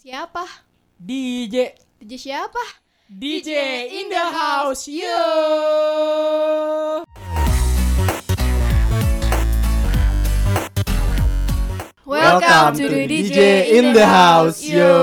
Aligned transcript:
Siapa? 0.00 0.48
DJ 0.96 1.76
DJ 2.00 2.32
siapa? 2.32 2.64
DJ 3.04 3.52
in 4.00 4.08
the 4.08 4.24
house 4.32 4.88
yo 4.88 5.20
Welcome 12.08 12.80
to 12.80 12.88
the 12.88 13.04
DJ 13.04 13.76
in 13.76 13.92
the 13.92 14.08
house 14.08 14.64
yo. 14.64 14.96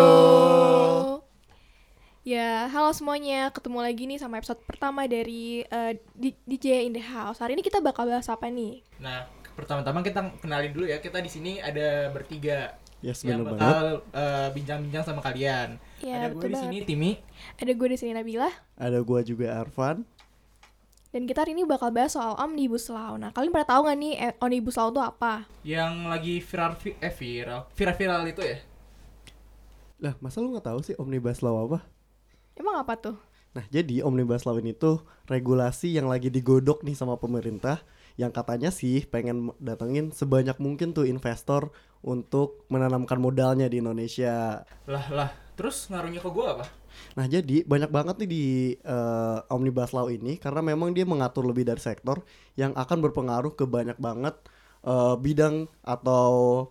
Ya, 2.25 2.65
halo 2.65 2.89
semuanya. 2.89 3.53
Ketemu 3.53 3.85
lagi 3.85 4.09
nih 4.09 4.17
sama 4.17 4.41
episode 4.41 4.65
pertama 4.65 5.05
dari 5.05 5.61
eh, 5.61 5.93
D- 6.17 6.41
DJ 6.49 6.89
in 6.89 6.97
the 6.97 7.05
house. 7.05 7.37
Hari 7.37 7.53
ini 7.53 7.61
kita 7.61 7.85
bakal 7.85 8.09
bahas 8.09 8.25
apa 8.33 8.49
nih? 8.49 8.81
Nah 8.97 9.29
pertama-tama 9.53 10.01
kita 10.01 10.25
kenalin 10.41 10.73
dulu 10.73 10.89
ya 10.89 10.97
kita 10.97 11.21
di 11.21 11.29
sini 11.29 11.61
ada 11.61 12.09
bertiga 12.09 12.81
Yes, 12.99 13.21
yang 13.21 13.45
bener 13.45 13.53
banget. 13.53 13.61
bakal 13.61 13.87
eh, 14.11 14.47
bincang-bincang 14.51 15.03
sama 15.03 15.21
kalian. 15.21 15.77
Ya, 15.99 16.13
ada 16.19 16.27
gue 16.31 16.43
di 16.43 16.57
sini. 16.57 16.77
Timi. 16.81 17.11
Ada 17.55 17.71
gue 17.71 17.87
di 17.87 17.97
sini 17.97 18.11
Nabila 18.11 18.49
Ada 18.75 18.99
gua 19.01 19.21
juga 19.21 19.53
Arvan. 19.55 20.01
dan 21.07 21.23
kita 21.23 21.41
hari 21.41 21.53
ini 21.53 21.63
bakal 21.63 21.89
bahas 21.89 22.13
soal 22.13 22.35
Omnibus 22.35 22.89
Law. 22.89 23.15
Nah, 23.15 23.31
kalian 23.31 23.49
pada 23.49 23.65
tahu 23.67 23.85
nggak 23.85 23.97
nih 23.97 24.13
eh, 24.19 24.33
Omnibus 24.37 24.75
Law 24.75 24.89
itu 24.89 24.99
apa? 24.99 25.47
yang 25.61 26.05
lagi 26.05 26.37
viral 26.39 26.73
vi- 26.75 26.97
eh 26.99 27.09
viral 27.09 27.61
viral 27.71 27.95
viral 27.95 28.21
itu 28.27 28.41
ya 28.41 28.57
Lah, 29.97 30.13
masa 30.19 30.37
lu 30.39 30.53
nggak 30.53 30.67
tahu 30.67 30.79
sih 30.83 30.93
Omnibus 30.95 31.41
Law 31.41 31.57
apa? 31.63 31.81
Emang 32.53 32.77
apa 32.77 32.93
tuh? 32.93 33.17
Nah, 33.53 33.65
jadi 33.67 34.05
Omnibus 34.05 34.45
Law 34.45 34.57
ini 34.57 34.73
tuh 34.73 35.01
regulasi 35.25 35.89
yang 35.89 36.05
lagi 36.05 36.29
digodok 36.29 36.85
nih 36.85 36.93
sama 36.93 37.17
pemerintah 37.17 37.81
yang 38.13 38.29
katanya 38.29 38.69
sih 38.69 39.05
pengen 39.05 39.53
datengin 39.57 40.09
sebanyak 40.09 40.57
mungkin 40.57 40.89
tuh 40.91 41.05
investor 41.05 41.69
untuk 42.05 42.65
menanamkan 42.69 43.17
modalnya 43.17 43.65
di 43.65 43.81
Indonesia. 43.81 44.61
lah 44.85 45.05
lah 45.09 45.29
terus 45.57 45.89
ngaruhnya 45.89 46.21
ke 46.21 46.29
gue 46.29 46.45
apa 46.45 46.65
Nah, 47.17 47.25
jadi 47.29 47.65
banyak 47.65 47.93
banget 47.93 48.15
nih 48.25 48.29
di 48.29 48.45
eh, 48.77 49.37
Omnibus 49.53 49.93
Law 49.93 50.09
ini 50.09 50.37
karena 50.41 50.61
memang 50.65 50.93
dia 50.93 51.05
mengatur 51.05 51.45
lebih 51.45 51.65
dari 51.65 51.81
sektor 51.81 52.21
yang 52.57 52.73
akan 52.73 52.97
berpengaruh 53.05 53.53
ke 53.53 53.65
banyak 53.69 53.97
banget 54.01 54.33
eh, 54.85 55.15
bidang 55.17 55.69
atau 55.85 56.65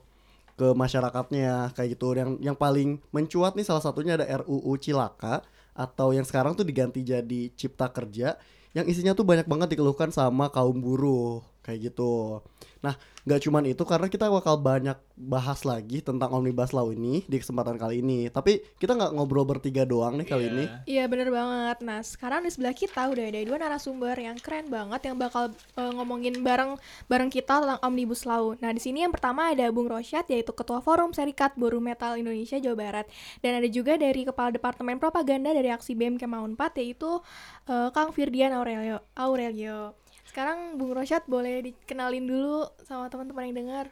ke 0.56 0.72
masyarakatnya 0.72 1.76
kayak 1.78 1.98
gitu. 1.98 2.16
Yang 2.16 2.30
yang 2.42 2.56
paling 2.58 2.98
mencuat 3.14 3.54
nih 3.54 3.66
salah 3.66 3.82
satunya 3.84 4.18
ada 4.18 4.26
RUU 4.42 4.74
Cilaka 4.80 5.46
atau 5.76 6.10
yang 6.10 6.24
sekarang 6.24 6.56
tuh 6.56 6.64
diganti 6.64 7.04
jadi 7.04 7.52
Cipta 7.52 7.92
Kerja 7.92 8.40
yang 8.72 8.84
isinya 8.88 9.16
tuh 9.16 9.24
banyak 9.24 9.48
banget 9.48 9.76
dikeluhkan 9.76 10.12
sama 10.12 10.52
kaum 10.52 10.80
buruh 10.80 11.40
kayak 11.66 11.90
gitu. 11.90 12.38
Nah, 12.78 12.94
nggak 13.26 13.42
cuman 13.42 13.66
itu 13.66 13.82
karena 13.82 14.06
kita 14.06 14.30
bakal 14.30 14.54
banyak 14.54 14.94
bahas 15.18 15.66
lagi 15.66 15.98
tentang 15.98 16.30
Omnibus 16.30 16.70
Law 16.70 16.94
ini 16.94 17.26
di 17.26 17.42
kesempatan 17.42 17.74
kali 17.74 17.98
ini. 17.98 18.30
Tapi 18.30 18.62
kita 18.78 18.94
nggak 18.94 19.10
ngobrol 19.12 19.42
bertiga 19.42 19.82
doang 19.82 20.14
nih 20.14 20.28
kali 20.30 20.44
Iya. 20.46 20.52
ini. 20.54 20.64
Iya 20.86 21.04
bener 21.10 21.28
banget. 21.34 21.82
Nah 21.82 21.98
sekarang 22.00 22.46
di 22.46 22.54
sebelah 22.54 22.70
kita 22.70 23.02
udah 23.10 23.24
ada 23.26 23.40
dua 23.42 23.58
narasumber 23.58 24.14
yang 24.14 24.38
keren 24.38 24.70
banget 24.70 25.10
yang 25.10 25.18
bakal 25.18 25.50
eh, 25.50 25.92
ngomongin 25.98 26.38
bareng 26.38 26.78
bareng 27.10 27.26
kita 27.26 27.58
tentang 27.58 27.82
omnibus 27.82 28.22
law. 28.22 28.54
Nah 28.62 28.70
di 28.70 28.78
sini 28.78 29.02
yang 29.02 29.10
pertama 29.10 29.50
ada 29.50 29.66
Bung 29.74 29.90
Rosyad 29.90 30.30
yaitu 30.30 30.54
Ketua 30.54 30.78
Forum 30.78 31.10
Serikat 31.10 31.58
Buruh 31.58 31.82
Metal 31.82 32.14
Indonesia 32.14 32.54
Jawa 32.56 32.78
Barat 32.78 33.06
dan 33.42 33.58
ada 33.58 33.66
juga 33.66 33.98
dari 33.98 34.22
Kepala 34.22 34.54
Departemen 34.54 35.02
Propaganda 35.02 35.50
dari 35.50 35.74
Aksi 35.74 35.98
BEM 35.98 36.14
Kemau 36.14 36.46
4 36.46 36.54
yaitu 36.78 37.18
eh, 37.66 37.88
Kang 37.90 38.14
Firdian 38.14 38.54
Aurelio. 38.54 39.02
Aurelio. 39.18 40.05
Sekarang 40.36 40.76
Bung 40.76 40.92
Rosyad 40.92 41.24
boleh 41.24 41.64
dikenalin 41.64 42.28
dulu 42.28 42.68
sama 42.84 43.08
teman-teman 43.08 43.48
yang 43.48 43.56
dengar. 43.56 43.86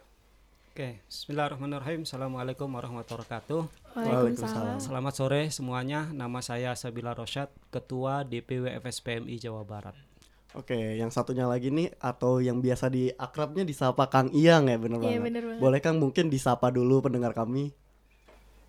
Oke, 0.69 1.01
Bismillahirrahmanirrahim. 1.09 2.05
Assalamualaikum 2.05 2.69
warahmatullahi 2.69 3.25
wabarakatuh. 3.25 3.61
Waalaikumsalam. 3.97 4.77
Selamat 4.77 5.13
sore 5.17 5.49
semuanya. 5.49 6.05
Nama 6.13 6.45
saya 6.45 6.77
Sabila 6.77 7.17
Rosyad, 7.17 7.49
Ketua 7.73 8.21
DPW 8.21 8.77
FSPMI 8.77 9.41
Jawa 9.41 9.65
Barat. 9.65 9.97
Oke, 10.53 10.77
yang 10.77 11.09
satunya 11.09 11.49
lagi 11.49 11.73
nih 11.73 11.89
atau 11.97 12.37
yang 12.37 12.61
biasa 12.61 12.93
di 12.93 13.09
akrabnya 13.17 13.65
disapa 13.65 14.05
Kang 14.13 14.29
Iyang 14.29 14.69
ya 14.69 14.77
bener 14.77 15.01
Iya 15.01 15.17
banget. 15.17 15.25
bener 15.25 15.43
banget. 15.49 15.61
Boleh 15.65 15.79
Kang 15.81 15.97
mungkin 15.97 16.29
disapa 16.29 16.69
dulu 16.69 17.01
pendengar 17.09 17.33
kami. 17.33 17.73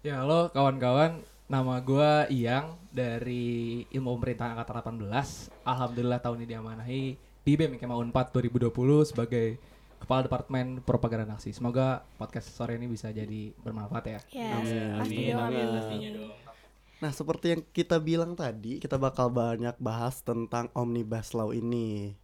Ya 0.01 0.25
halo 0.25 0.49
kawan-kawan, 0.49 1.21
nama 1.45 1.77
gua 1.85 2.25
Iyang 2.33 2.81
dari 2.89 3.85
Ilmu 3.93 4.17
Pemerintahan 4.17 4.57
Angkatan 4.57 4.97
18. 4.97 5.53
Alhamdulillah 5.69 6.25
tahun 6.25 6.41
ini 6.41 6.47
diamanahi 6.57 7.26
di 7.47 7.55
BEM 7.55 7.79
Kema 7.79 7.95
Unpad 7.95 8.35
2020 8.35 8.75
sebagai 9.07 9.55
Kepala 10.03 10.27
Departemen 10.27 10.83
Propaganda 10.83 11.39
Aksi. 11.39 11.55
Semoga 11.55 12.03
podcast 12.19 12.51
sore 12.51 12.75
ini 12.75 12.91
bisa 12.91 13.15
jadi 13.15 13.55
bermanfaat 13.63 14.05
ya. 14.11 14.21
Ya, 14.35 14.51
Amin, 14.59 14.99
pasti 14.99 15.15
amin, 15.31 15.39
amin. 15.39 15.39
amin. 15.39 15.67
pastinya 15.79 16.11
dong 16.19 16.35
Nah, 16.97 17.13
seperti 17.13 17.47
yang 17.55 17.63
kita 17.71 18.03
bilang 18.03 18.35
tadi, 18.35 18.83
kita 18.83 18.99
bakal 18.99 19.31
banyak 19.31 19.79
bahas 19.79 20.27
tentang 20.27 20.73
Omnibus 20.75 21.37
Law 21.39 21.55
ini. 21.55 22.19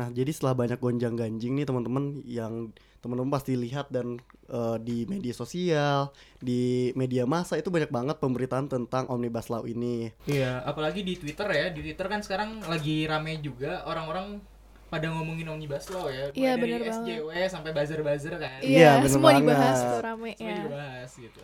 Nah, 0.00 0.08
jadi 0.08 0.32
setelah 0.32 0.56
banyak 0.56 0.80
gonjang-ganjing 0.80 1.60
nih 1.60 1.68
teman-teman 1.68 2.24
yang 2.24 2.72
teman-teman 3.04 3.28
pasti 3.28 3.52
lihat 3.52 3.92
dan 3.92 4.16
eh, 4.48 4.76
di 4.80 5.04
media 5.04 5.36
sosial, 5.36 6.08
di 6.40 6.88
media 6.96 7.28
massa 7.28 7.60
itu 7.60 7.68
banyak 7.68 7.92
banget 7.92 8.16
pemberitaan 8.16 8.64
tentang 8.64 9.04
Omnibus 9.12 9.52
Law 9.52 9.68
ini. 9.68 10.08
Iya, 10.24 10.64
apalagi 10.64 11.04
di 11.04 11.20
Twitter 11.20 11.44
ya. 11.52 11.68
Di 11.68 11.84
Twitter 11.84 12.06
kan 12.08 12.24
sekarang 12.24 12.64
lagi 12.64 13.04
rame 13.04 13.44
juga 13.44 13.84
orang-orang 13.84 14.40
pada 14.88 15.06
ngomongin 15.12 15.46
omnibus 15.52 15.86
law 15.92 16.08
ya. 16.10 16.32
Iya, 16.32 16.56
dari 16.58 16.80
banget. 16.80 16.96
SJW 16.96 17.30
sampai 17.46 17.70
buzzer-buzzer 17.76 18.34
kan. 18.40 18.58
Iya, 18.64 19.04
bener 19.04 19.12
semua 19.12 19.30
banget. 19.36 19.44
dibahas 19.52 19.78
tuh 19.84 20.00
rame 20.00 20.30
Semua 20.34 20.48
ya. 20.50 20.56
dibahas 20.64 21.10
gitu. 21.12 21.40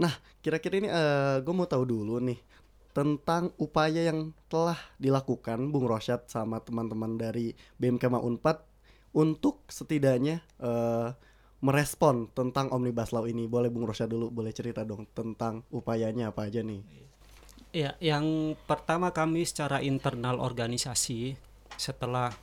Nah, 0.00 0.12
kira-kira 0.40 0.74
ini 0.80 0.88
gue 1.44 1.54
mau 1.54 1.68
tahu 1.68 1.84
dulu 1.84 2.16
nih 2.18 2.40
tentang 2.90 3.54
upaya 3.56 4.10
yang 4.10 4.34
telah 4.50 4.78
dilakukan 4.98 5.70
Bung 5.70 5.86
Rosyad 5.86 6.26
sama 6.26 6.58
teman-teman 6.58 7.14
dari 7.14 7.54
BMK 7.78 8.10
Unpad 8.18 8.66
untuk 9.14 9.62
setidaknya 9.70 10.42
eh, 10.58 11.08
merespon 11.60 12.32
tentang 12.34 12.72
Omnibus 12.74 13.14
Law 13.14 13.28
ini. 13.30 13.46
Boleh 13.46 13.70
Bung 13.70 13.86
Rosyad 13.86 14.10
dulu, 14.10 14.32
boleh 14.32 14.50
cerita 14.50 14.82
dong 14.82 15.06
tentang 15.14 15.62
upayanya 15.70 16.34
apa 16.34 16.50
aja 16.50 16.64
nih? 16.64 16.82
Ya, 17.70 17.94
yang 18.02 18.58
pertama 18.66 19.14
kami 19.14 19.46
secara 19.46 19.78
internal 19.78 20.42
organisasi 20.42 21.38
setelah 21.78 22.34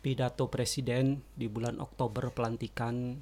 pidato 0.00 0.48
presiden 0.48 1.20
di 1.36 1.44
bulan 1.44 1.76
Oktober 1.76 2.32
pelantikan 2.32 3.20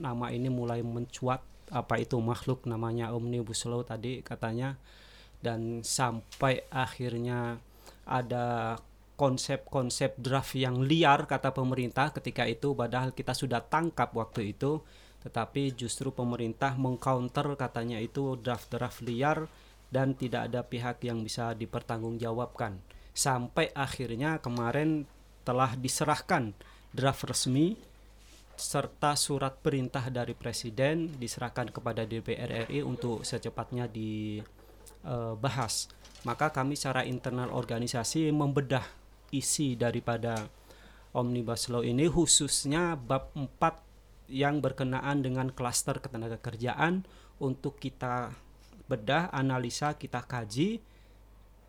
nama 0.00 0.32
ini 0.32 0.48
mulai 0.48 0.80
mencuat 0.80 1.44
apa 1.70 2.00
itu 2.00 2.20
makhluk 2.20 2.68
namanya 2.68 3.14
omnibus 3.14 3.64
law 3.64 3.84
tadi 3.86 4.20
katanya. 4.20 4.76
Dan 5.44 5.84
sampai 5.84 6.64
akhirnya 6.72 7.60
ada 8.08 8.80
konsep-konsep 9.14 10.18
draft 10.18 10.58
yang 10.58 10.82
liar 10.82 11.28
kata 11.28 11.54
pemerintah 11.54 12.10
ketika 12.10 12.48
itu 12.48 12.74
padahal 12.74 13.14
kita 13.14 13.36
sudah 13.36 13.60
tangkap 13.62 14.10
waktu 14.16 14.56
itu. 14.56 14.80
Tetapi 15.24 15.72
justru 15.72 16.12
pemerintah 16.12 16.76
mengcounter 16.76 17.56
katanya 17.56 17.96
itu 17.96 18.36
draft-draft 18.36 19.00
liar 19.00 19.48
dan 19.88 20.12
tidak 20.18 20.52
ada 20.52 20.60
pihak 20.66 21.00
yang 21.06 21.24
bisa 21.24 21.56
dipertanggungjawabkan. 21.56 22.76
Sampai 23.14 23.70
akhirnya 23.72 24.42
kemarin 24.42 25.06
telah 25.46 25.76
diserahkan 25.78 26.52
draft 26.90 27.24
resmi 27.24 27.78
serta 28.54 29.18
surat 29.18 29.58
perintah 29.58 30.06
dari 30.10 30.32
presiden 30.32 31.10
diserahkan 31.18 31.74
kepada 31.74 32.06
DPR 32.06 32.70
RI 32.70 32.86
untuk 32.86 33.26
secepatnya 33.26 33.90
dibahas. 33.90 35.90
Maka 36.24 36.54
kami 36.54 36.78
secara 36.78 37.04
internal 37.04 37.52
organisasi 37.52 38.32
membedah 38.32 38.86
isi 39.34 39.76
daripada 39.76 40.48
Omnibus 41.14 41.70
Law 41.70 41.86
ini 41.86 42.10
khususnya 42.10 42.98
bab 42.98 43.30
4 43.36 44.32
yang 44.32 44.64
berkenaan 44.64 45.20
dengan 45.20 45.52
klaster 45.52 46.00
ketenaga 46.00 46.40
kerjaan 46.40 47.04
untuk 47.38 47.76
kita 47.76 48.32
bedah, 48.88 49.28
analisa, 49.30 49.94
kita 49.94 50.24
kaji. 50.24 50.80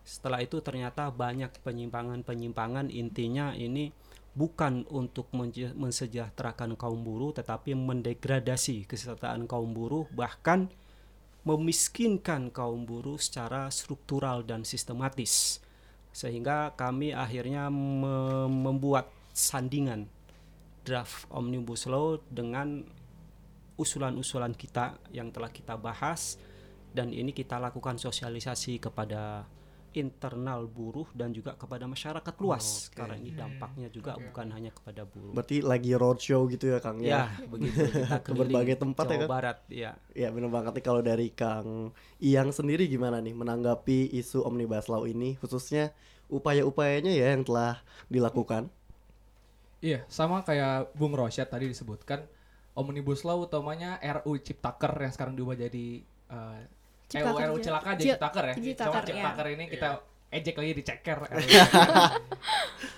Setelah 0.06 0.46
itu 0.46 0.62
ternyata 0.62 1.10
banyak 1.10 1.50
penyimpangan-penyimpangan 1.66 2.94
intinya 2.94 3.58
ini 3.58 3.90
bukan 4.36 4.84
untuk 4.92 5.32
mensejahterakan 5.80 6.76
kaum 6.76 7.02
buruh 7.02 7.32
tetapi 7.32 7.72
mendegradasi 7.72 8.84
kesejahteraan 8.84 9.48
kaum 9.48 9.72
buruh 9.72 10.06
bahkan 10.12 10.68
memiskinkan 11.46 12.50
kaum 12.52 12.84
buruh 12.84 13.16
secara 13.22 13.70
struktural 13.72 14.42
dan 14.44 14.68
sistematis. 14.68 15.64
Sehingga 16.10 16.74
kami 16.74 17.14
akhirnya 17.14 17.70
me- 17.70 18.50
membuat 18.50 19.08
sandingan 19.32 20.10
draft 20.82 21.30
omnibus 21.30 21.86
law 21.86 22.18
dengan 22.28 22.84
usulan-usulan 23.76 24.56
kita 24.56 24.98
yang 25.12 25.30
telah 25.30 25.52
kita 25.52 25.76
bahas 25.76 26.40
dan 26.96 27.12
ini 27.12 27.36
kita 27.36 27.60
lakukan 27.60 28.00
sosialisasi 28.00 28.80
kepada 28.80 29.44
internal 29.96 30.68
buruh 30.68 31.08
dan 31.16 31.32
juga 31.32 31.56
kepada 31.56 31.88
masyarakat 31.88 32.36
luas 32.44 32.92
Oke. 32.92 33.00
karena 33.00 33.16
ini 33.16 33.32
dampaknya 33.32 33.88
juga 33.88 34.20
Oke, 34.20 34.28
bukan 34.28 34.48
hanya 34.52 34.72
kepada 34.76 35.08
buruh. 35.08 35.32
Berarti 35.32 35.64
lagi 35.64 35.92
roadshow 35.96 36.46
gitu 36.52 36.76
ya 36.76 36.80
Kang 36.84 37.00
ya, 37.00 37.32
ya. 37.40 37.48
begitu 37.48 37.88
kita 37.88 38.20
Ke 38.26 38.32
berbagai 38.36 38.76
tempat 38.76 39.06
ya, 39.08 39.16
Jawa 39.16 39.20
Kang? 39.24 39.32
Barat, 39.32 39.58
ya. 39.72 39.92
Ya 40.12 40.28
bener 40.30 40.52
banget 40.52 40.78
nih 40.80 40.86
kalau 40.86 41.02
dari 41.02 41.32
Kang 41.32 41.96
Iyang 42.20 42.52
sendiri 42.52 42.86
gimana 42.92 43.24
nih 43.24 43.34
menanggapi 43.34 44.12
isu 44.14 44.44
Omnibus 44.44 44.88
Law 44.92 45.08
ini 45.08 45.40
khususnya 45.40 45.96
upaya-upayanya 46.28 47.12
ya 47.16 47.32
yang 47.36 47.44
telah 47.48 47.80
dilakukan. 48.12 48.68
Iya, 49.84 50.02
sama 50.10 50.42
kayak 50.42 50.98
Bung 50.98 51.14
Rosyad 51.14 51.46
tadi 51.48 51.70
disebutkan 51.70 52.26
Omnibus 52.76 53.24
Law 53.24 53.46
utamanya 53.46 54.02
RU 54.02 54.36
Ciptaker 54.42 54.92
yang 54.98 55.14
sekarang 55.14 55.36
diubah 55.38 55.56
jadi 55.56 56.02
eh 56.04 56.62
Ciptaker 57.06 57.48
RU 57.52 57.58
ya. 57.60 57.64
Celaka 57.64 57.90
jadi 57.96 58.02
Ci- 58.02 58.10
Ciptaker 58.14 58.44
ya. 58.46 58.54
Ciptaker, 58.56 59.02
Cuma 59.02 59.02
ya. 59.02 59.06
Ciptaker 59.06 59.46
ini 59.54 59.64
kita 59.70 59.90
ejek 60.36 60.56
lagi 60.58 60.72
diceker. 60.76 61.18
RU. 61.32 61.40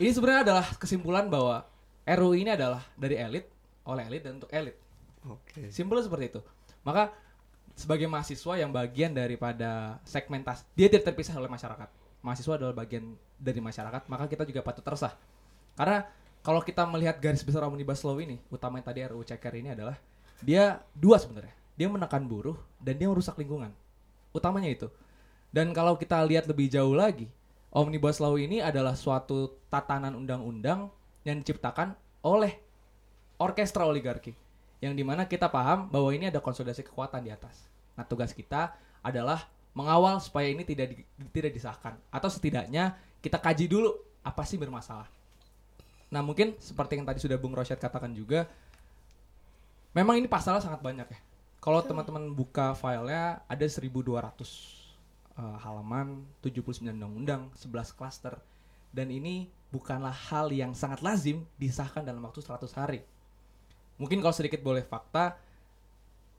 ini 0.02 0.10
sebenarnya 0.14 0.42
adalah 0.48 0.66
kesimpulan 0.80 1.26
bahwa 1.28 1.68
RU 2.08 2.32
ini 2.34 2.50
adalah 2.56 2.82
dari 2.96 3.16
elit 3.20 3.46
oleh 3.88 4.04
elit 4.08 4.22
dan 4.24 4.40
untuk 4.40 4.52
elit. 4.52 4.76
Oke. 5.28 5.72
Simpel 5.72 6.00
seperti 6.04 6.38
itu. 6.38 6.42
Maka 6.84 7.12
sebagai 7.76 8.08
mahasiswa 8.08 8.54
yang 8.58 8.72
bagian 8.72 9.12
daripada 9.14 10.02
segmentasi, 10.08 10.64
dia 10.74 10.88
tidak 10.90 11.14
terpisah 11.14 11.36
oleh 11.36 11.52
masyarakat. 11.52 11.90
Mahasiswa 12.24 12.54
adalah 12.58 12.74
bagian 12.74 13.14
dari 13.38 13.62
masyarakat, 13.62 14.10
maka 14.10 14.26
kita 14.26 14.44
juga 14.48 14.66
patut 14.66 14.84
resah. 14.88 15.14
Karena 15.78 16.04
kalau 16.42 16.64
kita 16.64 16.88
melihat 16.90 17.20
garis 17.22 17.44
besar 17.46 17.68
Omnibus 17.68 18.02
Law 18.02 18.18
ini, 18.18 18.40
utamanya 18.50 18.90
tadi 18.90 19.04
RUU 19.06 19.24
Ceker 19.24 19.54
ini 19.60 19.76
adalah 19.78 20.00
dia 20.42 20.82
dua 20.96 21.20
sebenarnya. 21.22 21.54
Dia 21.78 21.88
menekan 21.92 22.26
buruh 22.26 22.58
dan 22.82 22.98
dia 22.98 23.08
merusak 23.12 23.38
lingkungan. 23.38 23.70
Utamanya 24.38 24.70
itu. 24.70 24.88
Dan 25.50 25.74
kalau 25.74 25.98
kita 25.98 26.22
lihat 26.24 26.46
lebih 26.46 26.70
jauh 26.70 26.94
lagi, 26.94 27.26
Omnibus 27.74 28.22
Law 28.22 28.38
ini 28.38 28.62
adalah 28.64 28.94
suatu 28.94 29.58
tatanan 29.68 30.16
undang-undang 30.16 30.94
yang 31.28 31.42
diciptakan 31.44 31.98
oleh 32.24 32.56
orkestra 33.38 33.86
oligarki 33.86 34.34
yang 34.78 34.94
di 34.94 35.02
mana 35.02 35.26
kita 35.26 35.50
paham 35.50 35.90
bahwa 35.90 36.14
ini 36.14 36.30
ada 36.30 36.38
konsolidasi 36.38 36.86
kekuatan 36.86 37.26
di 37.26 37.32
atas. 37.34 37.66
Nah 37.98 38.06
tugas 38.06 38.30
kita 38.34 38.78
adalah 39.02 39.50
mengawal 39.74 40.22
supaya 40.22 40.50
ini 40.50 40.66
tidak 40.66 40.94
di- 40.94 41.06
tidak 41.34 41.52
disahkan 41.54 41.98
atau 42.10 42.30
setidaknya 42.30 42.98
kita 43.22 43.38
kaji 43.42 43.66
dulu 43.66 43.94
apa 44.22 44.46
sih 44.46 44.58
bermasalah. 44.58 45.10
Nah 46.14 46.22
mungkin 46.22 46.56
seperti 46.62 46.98
yang 46.98 47.06
tadi 47.06 47.20
sudah 47.22 47.38
Bung 47.38 47.54
Rosyad 47.58 47.82
katakan 47.82 48.14
juga, 48.14 48.46
memang 49.94 50.18
ini 50.22 50.30
pasalnya 50.30 50.62
sangat 50.62 50.82
banyak 50.82 51.08
ya. 51.10 51.20
Kalau 51.68 51.84
teman-teman 51.84 52.32
buka 52.32 52.72
filenya 52.80 53.44
ada 53.44 53.66
1.200 53.68 53.84
eh, 53.92 55.58
halaman, 55.68 56.24
79 56.40 56.80
undang-undang, 56.96 57.52
11 57.60 57.92
klaster, 57.92 58.40
dan 58.96 59.12
ini 59.12 59.52
bukanlah 59.68 60.16
hal 60.32 60.48
yang 60.56 60.72
sangat 60.72 61.04
lazim 61.04 61.44
disahkan 61.60 62.08
dalam 62.08 62.24
waktu 62.24 62.40
100 62.40 62.72
hari. 62.72 63.04
Mungkin 64.00 64.24
kalau 64.24 64.32
sedikit 64.32 64.64
boleh 64.64 64.80
fakta, 64.80 65.36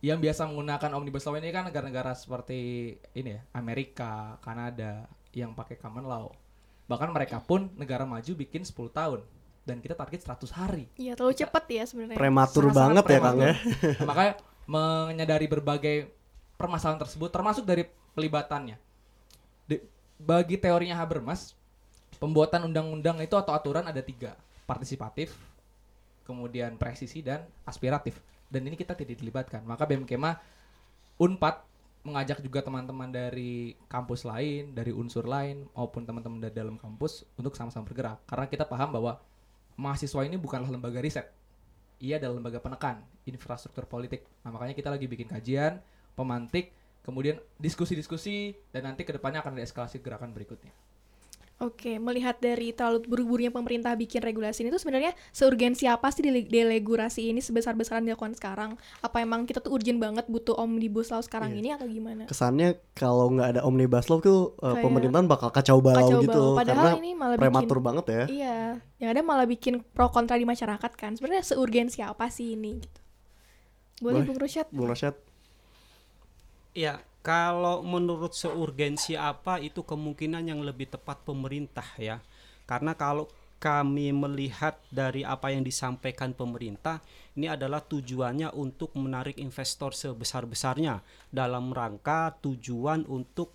yang 0.01 0.17
biasa 0.17 0.49
menggunakan 0.49 0.97
omnibus 0.97 1.29
law 1.29 1.37
ini 1.37 1.53
kan 1.53 1.69
negara-negara 1.69 2.17
seperti 2.17 2.97
ini 3.13 3.37
ya, 3.37 3.45
Amerika, 3.53 4.41
Kanada, 4.41 5.13
yang 5.37 5.53
pakai 5.53 5.77
common 5.77 6.09
law. 6.09 6.33
Bahkan 6.89 7.13
mereka 7.13 7.45
pun 7.45 7.69
negara 7.77 8.09
maju 8.09 8.33
bikin 8.33 8.65
10 8.65 8.73
tahun 8.97 9.21
dan 9.69 9.85
kita 9.85 9.93
target 9.93 10.25
100 10.25 10.57
hari. 10.57 10.89
Iya, 10.97 11.21
terlalu 11.21 11.37
cepet 11.37 11.65
ya 11.69 11.85
sebenarnya. 11.85 12.17
Prematur 12.17 12.73
Sangat-sangat 12.73 12.81
banget 12.81 13.05
ya 13.05 13.19
Kang 13.21 13.37
ya. 13.37 13.53
prematur. 13.53 13.93
Nah, 13.93 14.07
makanya 14.09 14.33
menyadari 14.69 15.49
berbagai 15.49 16.13
permasalahan 16.61 17.01
tersebut 17.01 17.33
termasuk 17.33 17.65
dari 17.65 17.89
pelibatannya. 18.13 18.77
Di- 19.65 19.85
bagi 20.21 20.61
teorinya 20.61 21.01
Habermas, 21.01 21.57
pembuatan 22.21 22.69
undang-undang 22.69 23.17
itu 23.25 23.33
atau 23.33 23.57
aturan 23.57 23.89
ada 23.89 24.05
tiga, 24.05 24.37
partisipatif, 24.69 25.33
kemudian 26.29 26.77
presisi 26.77 27.25
dan 27.25 27.49
aspiratif. 27.65 28.21
Dan 28.53 28.69
ini 28.69 28.77
kita 28.77 28.93
tidak 28.93 29.17
dilibatkan. 29.17 29.65
Maka 29.65 29.89
BMKMA 29.89 30.37
Unpad 31.19 31.65
mengajak 32.07 32.41
juga 32.41 32.63
teman-teman 32.63 33.11
dari 33.11 33.75
kampus 33.91 34.25
lain, 34.25 34.73
dari 34.73 34.95
unsur 34.95 35.27
lain 35.27 35.67
maupun 35.75 36.07
teman-teman 36.07 36.39
dari 36.41 36.55
dalam 36.55 36.77
kampus 36.79 37.27
untuk 37.37 37.57
sama-sama 37.57 37.85
bergerak. 37.89 38.21
Karena 38.25 38.47
kita 38.47 38.65
paham 38.65 38.95
bahwa 38.95 39.19
mahasiswa 39.77 40.25
ini 40.25 40.37
bukanlah 40.39 40.69
lembaga 40.71 41.01
riset. 41.03 41.29
Ia 41.99 42.23
adalah 42.23 42.39
lembaga 42.39 42.63
penekan 42.63 43.03
infrastruktur 43.27 43.85
politik. 43.91 44.25
Nah, 44.47 44.55
makanya 44.55 44.75
kita 44.75 44.89
lagi 44.89 45.11
bikin 45.11 45.29
kajian, 45.29 45.83
pemantik, 46.15 46.73
kemudian 47.03 47.43
diskusi-diskusi 47.59 48.55
dan 48.71 48.89
nanti 48.89 49.03
ke 49.03 49.13
depannya 49.13 49.43
akan 49.43 49.59
ada 49.59 49.65
eskalasi 49.67 50.01
gerakan 50.01 50.33
berikutnya. 50.33 50.73
Oke, 51.59 51.99
melihat 51.99 52.39
dari 52.39 52.71
terlalu 52.71 53.03
buru-burunya 53.03 53.51
pemerintah 53.51 53.91
bikin 53.99 54.23
regulasi 54.23 54.63
ini 54.63 54.71
tuh 54.71 54.79
sebenarnya 54.79 55.11
seurgensi 55.35 55.91
apa 55.91 56.07
sih 56.15 56.23
dele- 56.23 56.47
delegurasi 56.47 57.35
ini 57.35 57.43
sebesar-besaran 57.43 58.07
dilakukan 58.07 58.39
sekarang? 58.39 58.79
Apa 59.03 59.27
emang 59.27 59.43
kita 59.43 59.59
tuh 59.59 59.75
urgent 59.75 59.99
banget 59.99 60.23
butuh 60.31 60.55
omnibus 60.55 61.11
law 61.11 61.19
sekarang 61.19 61.51
Iya. 61.51 61.59
ini 61.59 61.69
atau 61.75 61.91
gimana? 61.91 62.23
Kesannya 62.31 62.79
kalau 62.95 63.35
nggak 63.35 63.59
ada 63.59 63.61
Omnibus 63.67 64.07
Law 64.07 64.23
tuh 64.23 64.55
uh, 64.63 64.79
Kayak 64.79 64.87
pemerintahan 64.87 65.27
bakal 65.27 65.51
kacau 65.51 65.83
balau 65.83 65.99
Kacau 65.99 66.21
gitu 66.23 66.31
balau. 66.31 66.59
Padahal 66.63 66.79
karena 66.79 67.01
ini 67.03 67.11
malah 67.19 67.35
bikin 67.35 67.43
prematur 67.43 67.79
banget 67.83 68.05
ya. 68.07 68.25
Iya, 68.31 68.59
yang 69.03 69.11
ada 69.11 69.23
malah 69.27 69.47
bikin 69.51 69.83
pro 69.83 70.07
kontra 70.15 70.39
di 70.39 70.47
masyarakat 70.47 70.93
kan. 70.95 71.19
Sebenarnya 71.19 71.43
seurgensi 71.43 72.07
apa 72.07 72.31
sih 72.31 72.55
ini 72.55 72.87
gitu. 72.87 73.01
Boleh, 73.99 74.23
Boleh. 74.23 74.27
Bung 74.31 74.39
Rusyad? 74.39 74.67
Bung 74.71 74.87
Rasyad. 74.87 75.19
Ya, 76.71 77.03
kalau 77.29 77.85
menurut 77.85 78.33
seurgensi 78.33 79.13
apa 79.13 79.61
itu 79.61 79.85
kemungkinan 79.85 80.49
yang 80.49 80.65
lebih 80.65 80.89
tepat 80.89 81.21
pemerintah 81.29 81.85
ya. 82.01 82.25
Karena 82.65 82.97
kalau 82.97 83.29
kami 83.61 84.17
melihat 84.17 84.81
dari 84.89 85.29
apa 85.29 85.53
yang 85.53 85.61
disampaikan 85.61 86.33
pemerintah, 86.33 87.05
ini 87.37 87.53
adalah 87.53 87.85
tujuannya 87.85 88.57
untuk 88.57 88.97
menarik 88.97 89.37
investor 89.37 89.93
sebesar-besarnya 89.93 91.05
dalam 91.29 91.69
rangka 91.69 92.33
tujuan 92.41 93.05
untuk 93.05 93.53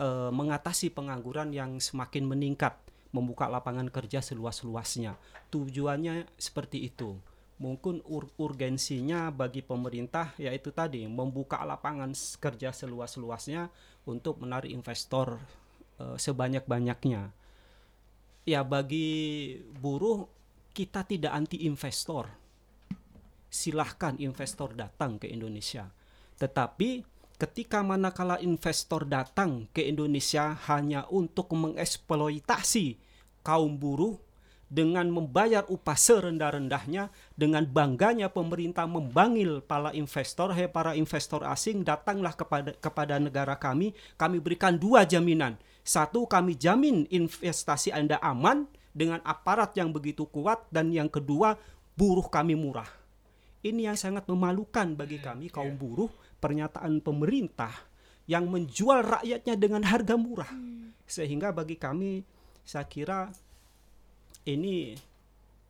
eh, 0.00 0.32
mengatasi 0.32 0.88
pengangguran 0.96 1.52
yang 1.52 1.76
semakin 1.76 2.24
meningkat, 2.24 2.80
membuka 3.12 3.44
lapangan 3.44 3.92
kerja 3.92 4.24
seluas-luasnya. 4.24 5.20
Tujuannya 5.52 6.32
seperti 6.40 6.88
itu. 6.88 7.20
Mungkin 7.56 8.04
ur- 8.04 8.32
urgensinya 8.36 9.32
bagi 9.32 9.64
pemerintah 9.64 10.36
yaitu 10.36 10.76
tadi 10.76 11.08
membuka 11.08 11.64
lapangan 11.64 12.12
kerja 12.12 12.68
seluas-luasnya 12.68 13.72
untuk 14.04 14.44
menarik 14.44 14.68
investor 14.68 15.40
eh, 15.96 16.16
sebanyak-banyaknya. 16.20 17.32
Ya 18.46 18.60
bagi 18.62 19.08
buruh 19.80 20.28
kita 20.76 21.08
tidak 21.08 21.32
anti 21.32 21.64
investor. 21.64 22.28
Silahkan 23.48 24.20
investor 24.20 24.76
datang 24.76 25.16
ke 25.16 25.32
Indonesia. 25.32 25.88
Tetapi 26.36 27.00
ketika 27.40 27.80
manakala 27.80 28.36
investor 28.44 29.08
datang 29.08 29.64
ke 29.72 29.80
Indonesia 29.84 30.56
hanya 30.68 31.08
untuk 31.08 31.56
mengeksploitasi 31.56 33.00
kaum 33.40 33.80
buruh 33.80 34.25
dengan 34.66 35.06
membayar 35.14 35.62
upah 35.70 35.94
serendah-rendahnya 35.94 37.14
dengan 37.38 37.62
bangganya 37.70 38.26
pemerintah 38.34 38.82
membanggil 38.90 39.62
para 39.62 39.94
investor 39.94 40.50
hei 40.50 40.66
para 40.66 40.98
investor 40.98 41.46
asing 41.46 41.86
datanglah 41.86 42.34
kepada 42.34 42.74
kepada 42.74 43.22
negara 43.22 43.54
kami. 43.54 43.94
Kami 44.18 44.42
berikan 44.42 44.74
dua 44.74 45.06
jaminan. 45.06 45.54
Satu 45.86 46.26
kami 46.26 46.58
jamin 46.58 47.06
investasi 47.06 47.94
Anda 47.94 48.18
aman 48.18 48.66
dengan 48.90 49.22
aparat 49.22 49.78
yang 49.78 49.94
begitu 49.94 50.26
kuat. 50.26 50.66
Dan 50.74 50.90
yang 50.90 51.06
kedua 51.06 51.54
buruh 51.94 52.26
kami 52.26 52.58
murah. 52.58 52.90
Ini 53.62 53.94
yang 53.94 53.98
sangat 53.98 54.26
memalukan 54.26 54.98
bagi 54.98 55.22
kami 55.22 55.46
kaum 55.54 55.78
buruh. 55.78 56.10
Pernyataan 56.42 57.00
pemerintah 57.00 57.70
yang 58.26 58.50
menjual 58.50 59.06
rakyatnya 59.06 59.54
dengan 59.54 59.86
harga 59.86 60.18
murah. 60.18 60.50
Sehingga 61.06 61.54
bagi 61.54 61.78
kami 61.78 62.26
saya 62.66 62.90
kira 62.90 63.30
ini 64.46 64.96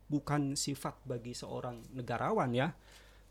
bukan 0.07 0.55
sifat 0.55 1.03
bagi 1.03 1.35
seorang 1.35 1.83
negarawan 1.97 2.53
ya. 2.55 2.71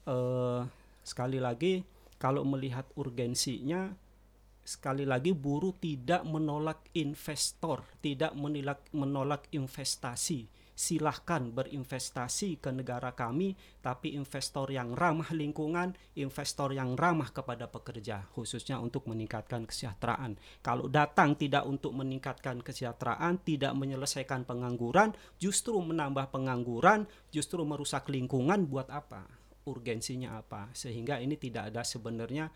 Eh, 0.07 0.63
sekali 1.07 1.39
lagi 1.39 1.81
kalau 2.19 2.43
melihat 2.43 2.85
urgensinya 2.99 3.95
sekali 4.67 5.07
lagi 5.07 5.31
buruh 5.31 5.79
tidak 5.79 6.27
menolak 6.27 6.91
investor, 6.99 7.87
tidak 8.03 8.35
menolak 8.35 8.83
menolak 8.91 9.47
investasi. 9.55 10.51
Silahkan 10.77 11.41
berinvestasi 11.57 12.61
ke 12.61 12.69
negara 12.69 13.17
kami, 13.17 13.57
tapi 13.81 14.13
investor 14.13 14.69
yang 14.69 14.93
ramah 14.93 15.33
lingkungan, 15.33 15.97
investor 16.21 16.77
yang 16.77 16.93
ramah 17.01 17.33
kepada 17.33 17.65
pekerja, 17.65 18.29
khususnya 18.37 18.77
untuk 18.77 19.09
meningkatkan 19.09 19.65
kesejahteraan. 19.65 20.37
Kalau 20.61 20.93
datang 20.93 21.33
tidak 21.33 21.65
untuk 21.65 21.97
meningkatkan 21.97 22.61
kesejahteraan, 22.61 23.41
tidak 23.41 23.73
menyelesaikan 23.73 24.45
pengangguran, 24.45 25.17
justru 25.41 25.81
menambah 25.81 26.29
pengangguran, 26.29 27.09
justru 27.33 27.65
merusak 27.65 28.13
lingkungan, 28.13 28.69
buat 28.69 28.93
apa? 28.93 29.25
Urgensinya 29.65 30.37
apa? 30.37 30.69
Sehingga 30.77 31.25
ini 31.25 31.41
tidak 31.41 31.73
ada 31.73 31.89
sebenarnya 31.89 32.53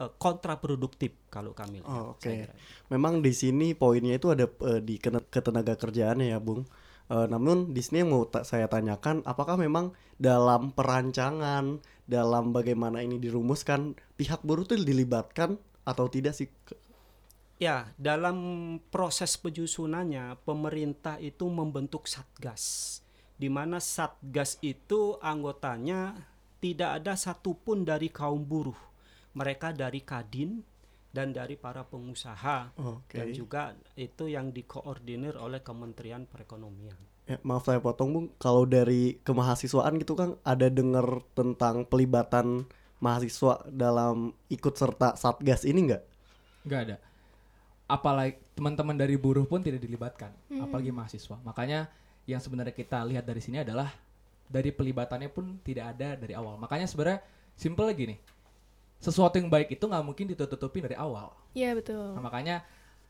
eh, 0.00 0.12
kontraproduktif 0.16 1.16
kalau 1.32 1.52
kami 1.52 1.80
lihat. 1.80 1.90
Oh, 1.90 2.16
oke. 2.16 2.24
kira. 2.24 2.54
Memang 2.92 3.20
di 3.20 3.32
sini 3.32 3.72
poinnya 3.72 4.16
itu 4.16 4.32
ada 4.32 4.46
eh, 4.46 4.80
di 4.80 4.96
ketenaga 5.02 5.76
kerjaannya 5.76 6.32
ya, 6.32 6.38
Bung. 6.40 6.64
Eh, 7.06 7.26
namun 7.30 7.70
di 7.70 7.80
sini 7.82 8.02
yang 8.02 8.10
mau 8.10 8.26
ta- 8.26 8.42
saya 8.42 8.66
tanyakan, 8.66 9.22
apakah 9.22 9.54
memang 9.54 9.94
dalam 10.18 10.74
perancangan, 10.74 11.78
dalam 12.02 12.50
bagaimana 12.50 12.98
ini 13.02 13.22
dirumuskan, 13.22 13.94
pihak 14.18 14.42
buruh 14.42 14.66
itu 14.66 14.74
dilibatkan 14.74 15.54
atau 15.86 16.10
tidak 16.10 16.34
sih? 16.34 16.50
Ya, 17.56 17.88
dalam 17.96 18.36
proses 18.92 19.38
penyusunannya 19.40 20.36
pemerintah 20.44 21.16
itu 21.22 21.48
membentuk 21.48 22.04
satgas, 22.04 23.00
di 23.40 23.48
mana 23.48 23.80
satgas 23.80 24.60
itu 24.60 25.16
anggotanya 25.24 26.20
tidak 26.60 27.00
ada 27.00 27.16
satupun 27.16 27.86
dari 27.86 28.12
kaum 28.12 28.44
buruh, 28.44 28.76
mereka 29.36 29.70
dari 29.76 30.00
kadin 30.00 30.64
dan 31.12 31.32
dari 31.32 31.56
para 31.56 31.84
pengusaha 31.84 32.72
Oke. 32.76 33.16
dan 33.20 33.28
juga 33.32 33.72
itu 33.96 34.28
yang 34.28 34.52
dikoordinir 34.52 35.36
oleh 35.36 35.60
Kementerian 35.60 36.24
Perekonomian. 36.24 36.96
Ya, 37.26 37.40
maaf 37.42 37.66
saya 37.66 37.82
potong, 37.82 38.12
Bung. 38.12 38.26
Kalau 38.38 38.68
dari 38.68 39.18
kemahasiswaan 39.24 39.98
gitu 39.98 40.14
kan 40.14 40.38
ada 40.46 40.68
dengar 40.70 41.24
tentang 41.34 41.88
pelibatan 41.88 42.68
mahasiswa 43.00 43.66
dalam 43.68 44.32
ikut 44.48 44.74
serta 44.76 45.18
satgas 45.18 45.66
ini 45.66 45.90
nggak? 45.90 46.02
Nggak 46.68 46.80
ada. 46.86 46.96
Apalagi 47.86 48.38
teman-teman 48.54 48.94
dari 48.94 49.14
buruh 49.18 49.46
pun 49.46 49.62
tidak 49.62 49.82
dilibatkan, 49.82 50.30
apalagi 50.58 50.90
mahasiswa. 50.90 51.38
Makanya 51.42 51.90
yang 52.26 52.42
sebenarnya 52.42 52.74
kita 52.74 53.02
lihat 53.06 53.22
dari 53.26 53.38
sini 53.38 53.62
adalah 53.62 53.90
dari 54.46 54.70
pelibatannya 54.70 55.30
pun 55.30 55.58
tidak 55.62 55.98
ada 55.98 56.14
dari 56.18 56.34
awal. 56.34 56.58
Makanya 56.58 56.86
sebenarnya 56.86 57.22
simple 57.58 57.86
lagi 57.90 58.14
nih. 58.14 58.18
Sesuatu 58.98 59.36
yang 59.36 59.52
baik 59.52 59.70
itu 59.70 59.84
nggak 59.84 60.04
mungkin 60.04 60.26
ditutup-tutupin 60.32 60.88
dari 60.88 60.96
awal. 60.96 61.30
Iya 61.52 61.76
betul. 61.76 62.16
Nah, 62.16 62.22
makanya 62.24 62.64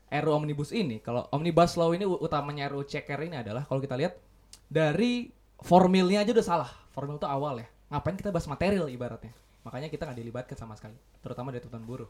RU 0.07 0.31
Omnibus 0.35 0.71
ini, 0.71 0.99
kalau 1.03 1.27
Omnibus 1.31 1.75
Law 1.75 1.91
ini 1.91 2.07
utamanya 2.07 2.71
RU 2.71 2.83
ceker 2.83 3.19
ini 3.23 3.39
adalah 3.39 3.67
kalau 3.67 3.79
kita 3.83 3.95
lihat 3.99 4.15
dari 4.67 5.31
formilnya 5.59 6.23
aja 6.23 6.31
udah 6.31 6.45
salah. 6.45 6.71
Formil 6.95 7.19
itu 7.19 7.27
awal 7.27 7.63
ya. 7.63 7.67
Ngapain 7.91 8.15
kita 8.15 8.29
bahas 8.31 8.47
material 8.47 8.87
ibaratnya. 8.87 9.31
Makanya 9.63 9.91
kita 9.91 10.07
nggak 10.07 10.19
dilibatkan 10.19 10.55
sama 10.55 10.75
sekali, 10.79 10.95
terutama 11.19 11.51
dari 11.51 11.63
teman 11.63 11.83
buruh. 11.83 12.07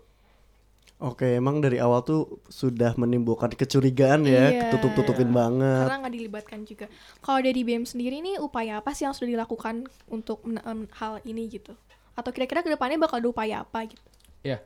Oke, 0.98 1.38
emang 1.38 1.62
dari 1.62 1.78
awal 1.78 2.02
tuh 2.02 2.42
sudah 2.50 2.98
menimbulkan 2.98 3.54
kecurigaan 3.54 4.26
ya, 4.26 4.50
Iya. 4.50 4.62
ketutup-tutupin 4.74 5.30
banget. 5.30 5.86
Karena 5.86 5.98
nggak 6.02 6.14
dilibatkan 6.18 6.60
juga. 6.66 6.86
Kalau 7.22 7.38
dari 7.46 7.62
BEM 7.62 7.86
sendiri 7.86 8.18
nih 8.18 8.42
upaya 8.42 8.82
apa 8.82 8.98
sih 8.98 9.06
yang 9.06 9.14
sudah 9.14 9.30
dilakukan 9.30 9.86
untuk 10.10 10.42
hal 10.98 11.22
ini 11.22 11.46
gitu? 11.54 11.78
Atau 12.18 12.34
kira-kira 12.34 12.66
ke 12.66 12.70
depannya 12.74 12.98
bakal 12.98 13.22
ada 13.22 13.30
upaya 13.30 13.56
apa 13.62 13.86
gitu? 13.86 14.02
Ya. 14.42 14.60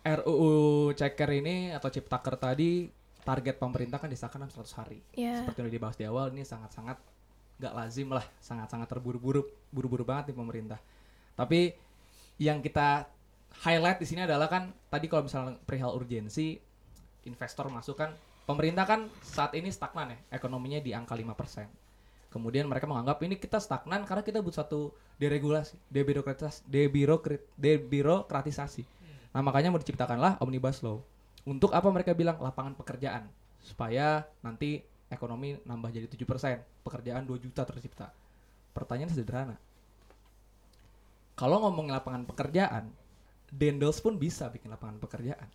RUU 0.00 0.94
ceker 0.96 1.28
ini 1.34 1.74
atau 1.76 1.90
ciptaker 1.92 2.38
tadi 2.38 2.88
target 3.26 3.60
pemerintah 3.60 4.00
kan 4.00 4.08
disahkan 4.08 4.40
dalam 4.40 4.54
100 4.54 4.80
hari. 4.80 4.98
Ya. 5.12 5.42
Seperti 5.42 5.58
yang 5.60 5.68
dibahas 5.74 5.96
di 5.98 6.06
awal 6.08 6.32
ini 6.32 6.46
sangat-sangat 6.46 6.96
nggak 7.60 7.74
lazim 7.76 8.08
lah, 8.08 8.24
sangat-sangat 8.40 8.88
terburu-buru, 8.88 9.44
buru-buru 9.68 10.06
banget 10.06 10.32
nih 10.32 10.38
pemerintah. 10.40 10.80
Tapi 11.36 11.76
yang 12.40 12.64
kita 12.64 13.04
highlight 13.66 14.00
di 14.00 14.06
sini 14.08 14.24
adalah 14.24 14.48
kan 14.48 14.72
tadi 14.88 15.10
kalau 15.10 15.28
misalnya 15.28 15.60
perihal 15.60 15.92
urgensi 15.92 16.56
investor 17.28 17.68
masuk 17.68 18.00
kan 18.00 18.16
pemerintah 18.48 18.88
kan 18.88 19.12
saat 19.20 19.52
ini 19.52 19.68
stagnan 19.68 20.16
ya 20.16 20.18
ekonominya 20.32 20.80
di 20.80 20.96
angka 20.96 21.12
5%. 21.12 21.89
Kemudian 22.30 22.70
mereka 22.70 22.86
menganggap 22.86 23.18
ini 23.26 23.34
kita 23.34 23.58
stagnan 23.58 24.06
karena 24.06 24.22
kita 24.22 24.38
butuh 24.38 24.62
satu 24.62 24.80
deregulasi, 25.18 25.74
debirokratis, 25.90 26.62
debirokrat, 26.70 27.42
debirokratisasi. 27.58 28.86
Nah, 29.34 29.42
makanya 29.42 29.74
mau 29.74 29.82
diciptakanlah 29.82 30.38
Omnibus 30.38 30.78
Law. 30.86 31.02
Untuk 31.42 31.74
apa 31.74 31.90
mereka 31.90 32.14
bilang 32.14 32.38
lapangan 32.38 32.78
pekerjaan 32.78 33.26
supaya 33.58 34.22
nanti 34.46 34.78
ekonomi 35.10 35.58
nambah 35.66 35.90
jadi 35.90 36.06
7%, 36.06 36.86
pekerjaan 36.86 37.26
2 37.26 37.42
juta 37.42 37.66
tercipta. 37.66 38.14
Pertanyaan 38.70 39.10
sederhana. 39.10 39.56
Kalau 41.34 41.58
ngomongin 41.66 41.98
lapangan 41.98 42.22
pekerjaan, 42.30 42.94
Dendels 43.50 43.98
pun 43.98 44.14
bisa 44.14 44.46
bikin 44.46 44.70
lapangan 44.70 45.02
pekerjaan. 45.02 45.50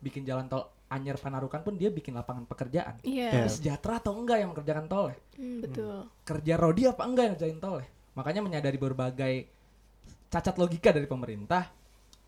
Bikin 0.00 0.24
jalan 0.24 0.48
tol 0.48 0.72
Anyer 0.94 1.18
Panarukan 1.18 1.66
pun 1.66 1.74
dia 1.74 1.90
bikin 1.90 2.14
lapangan 2.14 2.46
pekerjaan. 2.46 3.02
Iya. 3.02 3.44
Ya. 3.44 3.46
Sejahtera 3.50 3.98
atau 3.98 4.14
enggak 4.14 4.38
yang 4.38 4.54
mengerjakan 4.54 4.86
tol? 4.86 5.10
Hmm, 5.34 5.60
betul. 5.60 6.06
kerja 6.22 6.54
Rodi 6.54 6.82
apa 6.86 7.02
enggak 7.02 7.24
yang 7.26 7.34
ngerjain 7.34 7.58
tol 7.58 7.78
ya? 7.82 7.88
Makanya 8.14 8.40
menyadari 8.46 8.78
berbagai 8.78 9.34
cacat 10.30 10.54
logika 10.58 10.94
dari 10.94 11.10
pemerintah, 11.10 11.70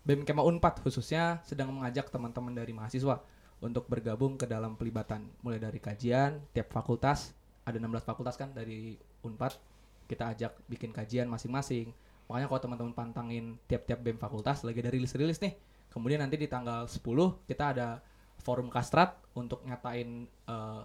BEM 0.07 0.23
Kema 0.23 0.39
Unpad 0.43 0.79
khususnya 0.79 1.43
sedang 1.43 1.75
mengajak 1.75 2.07
teman-teman 2.07 2.55
dari 2.55 2.71
mahasiswa 2.71 3.19
untuk 3.59 3.91
bergabung 3.91 4.39
ke 4.39 4.47
dalam 4.47 4.79
pelibatan 4.79 5.27
mulai 5.43 5.59
dari 5.59 5.83
kajian 5.83 6.39
tiap 6.55 6.71
fakultas 6.71 7.35
ada 7.67 7.75
16 7.75 8.07
fakultas 8.07 8.39
kan 8.39 8.55
dari 8.55 8.95
Unpad 9.27 9.59
kita 10.07 10.31
ajak 10.31 10.55
bikin 10.71 10.95
kajian 10.95 11.27
masing-masing 11.27 11.91
makanya 12.31 12.47
kalau 12.47 12.61
teman-teman 12.63 12.95
pantangin 12.95 13.59
tiap-tiap 13.67 13.99
BEM 13.99 14.15
fakultas 14.15 14.63
lagi 14.63 14.79
ada 14.79 14.95
rilis-rilis 14.95 15.43
nih 15.43 15.59
kemudian 15.91 16.23
nanti 16.23 16.39
di 16.39 16.47
tanggal 16.47 16.87
10 16.87 17.03
kita 17.43 17.75
ada 17.75 17.99
forum 18.41 18.69
kastrat 18.71 19.17
untuk 19.35 19.63
nyatain 19.65 20.25
eh, 20.25 20.81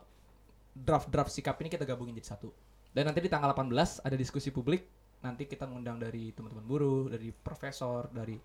draft-draft 0.72 1.32
sikap 1.32 1.60
ini 1.60 1.68
kita 1.68 1.84
gabungin 1.84 2.16
jadi 2.16 2.36
satu. 2.36 2.48
Dan 2.92 3.08
nanti 3.08 3.24
di 3.24 3.30
tanggal 3.32 3.52
18 3.56 4.04
ada 4.04 4.16
diskusi 4.16 4.52
publik. 4.52 4.84
Nanti 5.22 5.46
kita 5.46 5.70
ngundang 5.70 6.02
dari 6.02 6.34
teman-teman 6.34 6.66
buruh, 6.66 7.06
dari 7.08 7.30
profesor, 7.30 8.10
dari 8.12 8.36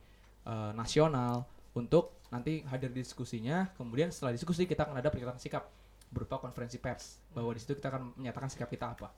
eh, 0.45 0.71
nasional 0.75 1.43
untuk 1.75 2.23
nanti 2.31 2.63
hadir 2.67 2.91
di 2.91 3.03
diskusinya. 3.03 3.67
Kemudian 3.75 4.11
setelah 4.11 4.35
diskusi 4.35 4.67
kita 4.67 4.87
akan 4.87 4.99
ada 4.99 5.11
pernyataan 5.11 5.39
sikap 5.39 5.67
berupa 6.07 6.39
konferensi 6.39 6.79
pers 6.79 7.19
bahwa 7.35 7.51
di 7.51 7.59
situ 7.59 7.75
kita 7.75 7.91
akan 7.91 8.15
menyatakan 8.15 8.47
sikap 8.47 8.71
kita 8.71 8.95
apa. 8.95 9.11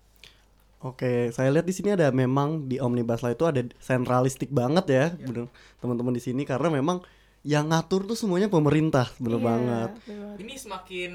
Oke, 0.79 1.27
saya 1.35 1.51
lihat 1.51 1.67
di 1.67 1.75
sini 1.75 1.91
ada 1.91 2.07
memang 2.07 2.71
di 2.71 2.79
Omnibus 2.79 3.19
Law 3.19 3.35
itu 3.35 3.43
ada 3.43 3.59
sentralistik 3.83 4.47
banget 4.47 4.85
ya, 4.87 5.05
bener 5.11 5.51
teman-teman 5.83 6.15
di 6.15 6.23
sini 6.23 6.47
karena 6.47 6.71
memang 6.71 7.03
yang 7.41 7.71
ngatur 7.71 8.03
tuh 8.03 8.13
semuanya 8.13 8.47
pemerintah, 8.47 9.07
bener 9.15 9.39
Iya, 9.39 9.47
banget. 9.47 9.89
bener 10.03 10.17
banget. 10.19 10.37
Ini 10.39 10.53
semakin 10.55 11.11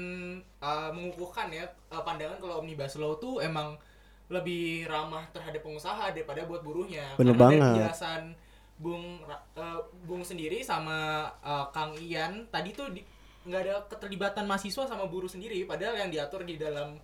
uh, 0.57 0.89
mengukuhkan 0.89 1.47
ya 1.49 1.63
uh, 1.89 2.01
pandangan 2.01 2.37
kalau 2.37 2.59
omnibus 2.59 2.97
law 2.97 3.13
tuh 3.15 3.39
emang 3.39 3.77
lebih 4.25 4.89
ramah 4.89 5.21
terhadap 5.29 5.61
pengusaha 5.61 6.09
daripada 6.09 6.41
buat 6.43 6.65
buruhnya. 6.65 7.13
Bener 7.13 7.31
Karena 7.31 7.45
dari 7.45 7.59
banget. 7.61 7.73
penjelasan 7.77 8.21
Bung 8.75 9.21
uh, 9.55 9.79
Bung 10.03 10.19
sendiri 10.19 10.59
sama 10.59 10.97
uh, 11.39 11.69
Kang 11.69 11.93
Ian 11.95 12.49
tadi 12.49 12.73
tuh 12.73 12.91
di- 12.91 13.05
nggak 13.45 13.61
ada 13.61 13.75
keterlibatan 13.85 14.43
mahasiswa 14.43 14.83
sama 14.83 15.05
buruh 15.05 15.29
sendiri 15.29 15.63
padahal 15.63 15.95
yang 15.95 16.09
diatur 16.09 16.41
di 16.41 16.57
dalam 16.57 16.97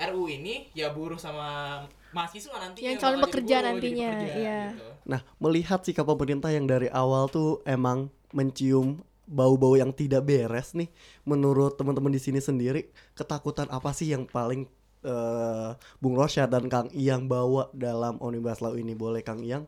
RU 0.00 0.24
ini 0.26 0.72
ya 0.72 0.88
buruh 0.88 1.20
sama 1.20 1.84
mahasiswa 2.12 2.54
nanti 2.54 2.78
Yang 2.82 3.00
calon 3.00 3.20
pekerja 3.20 3.56
nantinya, 3.60 4.10
gitu. 4.20 4.38
iya. 4.38 4.60
Nah, 5.02 5.20
melihat 5.36 5.80
sikap 5.80 6.04
pemerintah 6.04 6.48
yang 6.48 6.64
dari 6.64 6.86
awal 6.88 7.26
tuh 7.26 7.60
emang 7.64 8.06
mencium 8.30 9.00
bau-bau 9.24 9.74
yang 9.74 9.90
tidak 9.90 10.22
beres 10.22 10.72
nih, 10.72 10.92
menurut 11.22 11.74
teman-teman 11.74 12.08
di 12.08 12.20
sini 12.20 12.38
sendiri, 12.38 12.86
ketakutan 13.12 13.66
apa 13.68 13.90
sih 13.90 14.08
yang 14.08 14.24
paling 14.24 14.68
eh, 15.02 15.70
Bung 15.98 16.14
Rosyad 16.14 16.46
dan 16.46 16.68
Kang 16.68 16.86
Iyang 16.92 17.26
bawa 17.26 17.72
dalam 17.72 18.16
Omnibus 18.16 18.60
Law 18.60 18.72
ini? 18.72 18.92
Boleh 18.92 19.20
Kang 19.20 19.40
Iyang? 19.40 19.66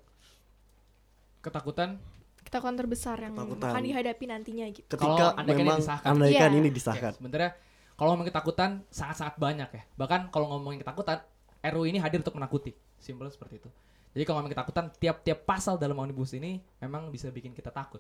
Ketakutan 1.41 2.01
Ketakutan 2.45 2.77
terbesar 2.77 3.17
yang 3.19 3.35
Ketakutan. 3.35 3.73
akan 3.73 3.83
dihadapi 3.83 4.25
nantinya 4.29 4.67
gitu. 4.69 4.85
Ketika 4.87 5.09
Kalau 5.11 5.33
andaikan 5.33 5.49
ini 5.51 5.65
memang 5.65 5.81
disahkan. 5.81 6.07
andaikan 6.07 6.51
Iya. 6.53 6.59
ini 6.61 6.69
disahkan. 6.71 7.13
sebenarnya 7.17 7.51
kalau 7.95 8.09
ngomongin 8.13 8.31
ketakutan 8.31 8.71
sangat-sangat 8.89 9.35
banyak 9.39 9.69
ya. 9.71 9.83
Bahkan 9.97 10.21
kalau 10.29 10.47
ngomongin 10.53 10.79
ketakutan, 10.79 11.19
RU 11.65 11.89
ini 11.89 11.97
hadir 11.97 12.21
untuk 12.21 12.37
menakuti. 12.37 12.77
Simpel 13.01 13.33
seperti 13.33 13.65
itu. 13.65 13.71
Jadi 14.15 14.23
kalau 14.29 14.41
ngomongin 14.41 14.55
ketakutan, 14.55 14.85
tiap-tiap 14.95 15.43
pasal 15.43 15.75
dalam 15.81 15.99
omnibus 15.99 16.37
ini 16.37 16.63
memang 16.79 17.09
bisa 17.11 17.33
bikin 17.33 17.51
kita 17.57 17.73
takut. 17.73 17.99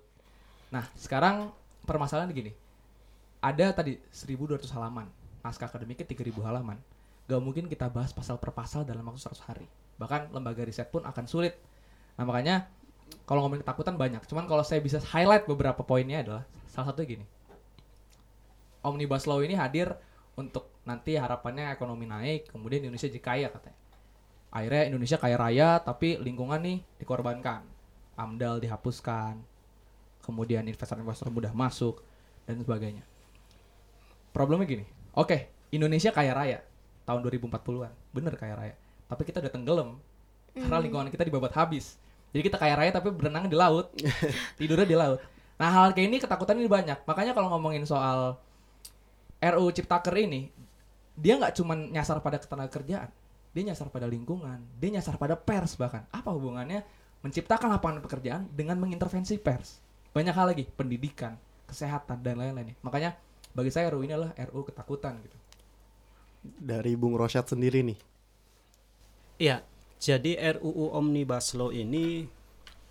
Nah, 0.70 0.86
sekarang 0.94 1.50
permasalahan 1.82 2.30
gini. 2.30 2.52
Ada 3.42 3.74
tadi 3.74 3.98
1200 4.12 4.68
halaman, 4.72 5.10
naskah 5.42 5.68
akademiknya 5.68 6.06
3000 6.06 6.44
halaman. 6.44 6.78
Gak 7.24 7.40
mungkin 7.40 7.66
kita 7.66 7.88
bahas 7.88 8.12
pasal 8.12 8.36
per 8.36 8.52
pasal 8.52 8.84
dalam 8.84 9.02
waktu 9.04 9.20
100 9.20 9.48
hari. 9.48 9.66
Bahkan 9.96 10.30
lembaga 10.30 10.62
riset 10.62 10.92
pun 10.92 11.02
akan 11.02 11.24
sulit. 11.24 11.56
Nah, 12.14 12.24
makanya 12.28 12.68
kalau 13.24 13.44
ngomongin 13.44 13.64
ketakutan 13.64 13.96
banyak. 13.96 14.22
Cuman 14.28 14.44
kalau 14.44 14.62
saya 14.62 14.78
bisa 14.84 15.00
highlight 15.00 15.48
beberapa 15.48 15.80
poinnya 15.82 16.20
adalah 16.20 16.42
salah 16.68 16.92
satunya 16.92 17.18
gini. 17.20 17.26
Omnibus 18.84 19.24
Law 19.24 19.40
ini 19.40 19.56
hadir 19.56 19.96
untuk 20.36 20.68
nanti 20.84 21.16
harapannya 21.16 21.72
ekonomi 21.72 22.04
naik, 22.04 22.52
kemudian 22.52 22.84
Indonesia 22.84 23.08
jadi 23.08 23.22
kaya 23.24 23.48
katanya. 23.48 23.80
Akhirnya 24.54 24.82
Indonesia 24.92 25.18
kaya 25.18 25.36
raya, 25.36 25.68
tapi 25.82 26.20
lingkungan 26.20 26.60
nih 26.62 26.78
dikorbankan. 27.02 27.66
AMDAL 28.14 28.62
dihapuskan, 28.62 29.42
kemudian 30.22 30.62
investor-investor 30.70 31.26
mudah 31.34 31.50
masuk, 31.50 31.98
dan 32.46 32.60
sebagainya. 32.62 33.02
Problemnya 34.30 34.68
gini, 34.70 34.86
oke, 35.18 35.50
Indonesia 35.74 36.14
kaya 36.14 36.30
raya, 36.30 36.58
tahun 37.02 37.26
2040-an, 37.26 37.92
bener 38.14 38.34
kaya 38.38 38.54
raya. 38.54 38.74
Tapi 39.10 39.22
kita 39.26 39.42
udah 39.42 39.50
tenggelam, 39.50 39.98
karena 40.54 40.78
lingkungan 40.78 41.10
kita 41.10 41.26
dibabat 41.26 41.50
habis. 41.58 41.98
Jadi 42.30 42.42
kita 42.50 42.58
kaya 42.58 42.74
raya 42.78 42.90
tapi 42.94 43.10
berenang 43.10 43.50
di 43.50 43.58
laut, 43.58 43.90
tidurnya 44.58 44.86
di 44.86 44.94
laut. 44.94 45.18
Nah 45.58 45.70
hal 45.70 45.94
kayak 45.94 46.06
ini 46.10 46.18
ketakutan 46.18 46.58
ini 46.58 46.66
banyak. 46.66 47.06
Makanya 47.06 47.30
kalau 47.34 47.50
ngomongin 47.54 47.86
soal 47.86 48.38
RU 49.38 49.70
Ciptaker 49.70 50.14
ini, 50.18 50.50
dia 51.14 51.38
nggak 51.38 51.54
cuman 51.58 51.94
nyasar 51.94 52.18
pada 52.20 52.42
ketenaga 52.42 52.70
kerjaan, 52.74 53.10
dia 53.54 53.62
nyasar 53.70 53.88
pada 53.90 54.10
lingkungan, 54.10 54.58
dia 54.82 54.90
nyasar 54.98 55.14
pada 55.14 55.38
pers 55.38 55.78
bahkan. 55.78 56.02
Apa 56.10 56.34
hubungannya 56.34 56.82
menciptakan 57.22 57.70
lapangan 57.70 58.02
pekerjaan 58.02 58.50
dengan 58.50 58.76
mengintervensi 58.82 59.38
pers? 59.38 59.78
Banyak 60.10 60.34
hal 60.34 60.46
lagi, 60.54 60.66
pendidikan, 60.66 61.38
kesehatan 61.70 62.22
dan 62.22 62.38
lain-lain. 62.38 62.74
Makanya 62.82 63.14
bagi 63.54 63.70
saya 63.70 63.90
RU 63.94 64.02
ini 64.02 64.14
adalah 64.14 64.34
RU 64.50 64.66
ketakutan 64.66 65.18
gitu. 65.22 65.38
Dari 66.44 66.92
Bung 66.98 67.14
Rosyad 67.16 67.46
sendiri 67.46 67.86
nih. 67.86 67.98
Iya, 69.38 69.66
jadi 69.98 70.58
RUU 70.58 70.94
Omnibus 70.94 71.56
Law 71.58 71.74
ini 71.74 72.28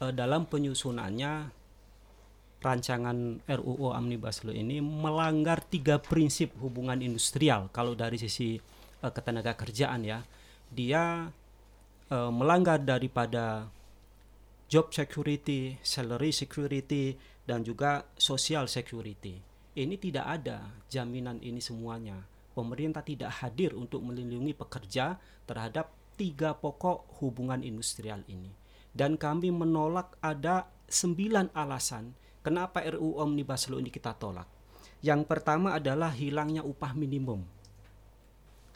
eh, 0.02 0.14
dalam 0.16 0.50
penyusunannya 0.50 1.63
rancangan 2.64 3.44
RUU 3.44 3.92
Omnibus 3.92 4.48
Law 4.48 4.56
ini 4.56 4.80
melanggar 4.80 5.60
tiga 5.68 6.00
prinsip 6.00 6.56
hubungan 6.64 7.04
industrial 7.04 7.68
kalau 7.76 7.94
dari 7.94 8.16
sisi 8.16 8.56
eh, 9.04 9.12
ketenaga 9.12 9.54
kerjaan 9.60 10.08
ya. 10.08 10.24
Dia 10.72 11.28
eh, 12.10 12.32
melanggar 12.32 12.80
daripada 12.80 13.68
job 14.72 14.90
security, 14.90 15.78
salary 15.84 16.32
security 16.32 17.14
dan 17.44 17.62
juga 17.62 18.08
social 18.16 18.72
security. 18.72 19.38
Ini 19.74 19.96
tidak 20.00 20.26
ada 20.26 20.70
jaminan 20.88 21.38
ini 21.44 21.60
semuanya. 21.60 22.24
Pemerintah 22.54 23.02
tidak 23.02 23.42
hadir 23.42 23.74
untuk 23.74 24.06
melindungi 24.06 24.54
pekerja 24.54 25.18
terhadap 25.50 25.90
tiga 26.14 26.54
pokok 26.54 27.22
hubungan 27.22 27.66
industrial 27.66 28.22
ini. 28.30 28.54
Dan 28.94 29.18
kami 29.18 29.50
menolak 29.50 30.14
ada 30.22 30.70
sembilan 30.86 31.50
alasan 31.58 32.14
kenapa 32.44 32.84
RUU 32.84 33.18
Omnibus 33.24 33.72
Law 33.72 33.80
ini 33.80 33.90
kita 33.90 34.14
tolak. 34.14 34.46
Yang 35.04 35.28
pertama 35.28 35.76
adalah 35.76 36.12
hilangnya 36.12 36.62
upah 36.64 36.92
minimum. 36.96 37.44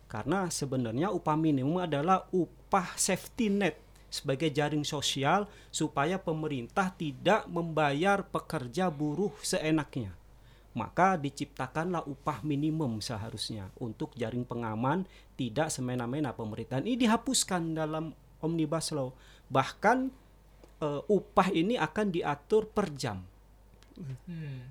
Karena 0.07 0.47
sebenarnya 0.47 1.11
upah 1.11 1.35
minimum 1.35 1.83
adalah 1.83 2.27
upah 2.31 2.95
safety 2.95 3.51
net 3.51 3.75
sebagai 4.07 4.47
jaring 4.47 4.87
sosial 4.87 5.51
supaya 5.67 6.15
pemerintah 6.15 6.95
tidak 6.95 7.43
membayar 7.51 8.23
pekerja 8.23 8.87
buruh 8.87 9.35
seenaknya. 9.43 10.15
Maka 10.75 11.19
diciptakanlah 11.19 12.07
upah 12.07 12.39
minimum 12.43 13.03
seharusnya 13.03 13.67
untuk 13.79 14.15
jaring 14.15 14.47
pengaman 14.47 15.03
tidak 15.35 15.67
semena-mena 15.71 16.31
pemerintahan. 16.31 16.87
Ini 16.87 17.07
dihapuskan 17.07 17.75
dalam 17.75 18.15
Omnibus 18.39 18.95
Law. 18.95 19.11
Bahkan 19.51 19.97
eh, 20.83 21.01
upah 21.11 21.47
ini 21.51 21.75
akan 21.75 22.07
diatur 22.11 22.67
per 22.71 22.91
jam 22.95 23.36
Hmm. 23.97 24.61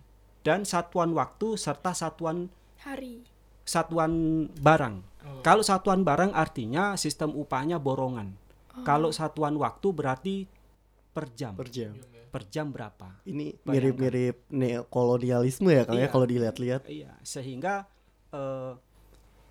dan 0.40 0.62
satuan 0.62 1.10
waktu 1.10 1.58
serta 1.58 1.90
satuan 1.90 2.46
Hari. 2.80 3.26
satuan 3.66 4.12
barang. 4.54 4.96
Oh. 5.26 5.42
Kalau 5.42 5.66
satuan 5.66 6.06
barang 6.06 6.30
artinya 6.30 6.94
sistem 6.94 7.34
upahnya 7.34 7.82
borongan. 7.82 8.38
Kalau 8.84 9.08
satuan 9.10 9.56
waktu 9.56 9.88
berarti 9.90 10.36
per 11.10 11.32
jam. 11.32 11.56
Per 11.56 11.66
jam. 11.66 11.96
Per 12.28 12.42
jam 12.46 12.68
berapa? 12.68 13.08
Ini 13.24 13.56
mirip-mirip 13.64 14.44
neokolonialisme 14.52 15.72
ya 15.72 15.82
Kang 15.88 15.96
ya 15.96 16.06
Iya. 16.06 16.12
kalau 16.12 16.26
dilihat-lihat. 16.28 16.82
Iya, 16.84 17.12
sehingga 17.24 17.88
eh, 18.30 18.72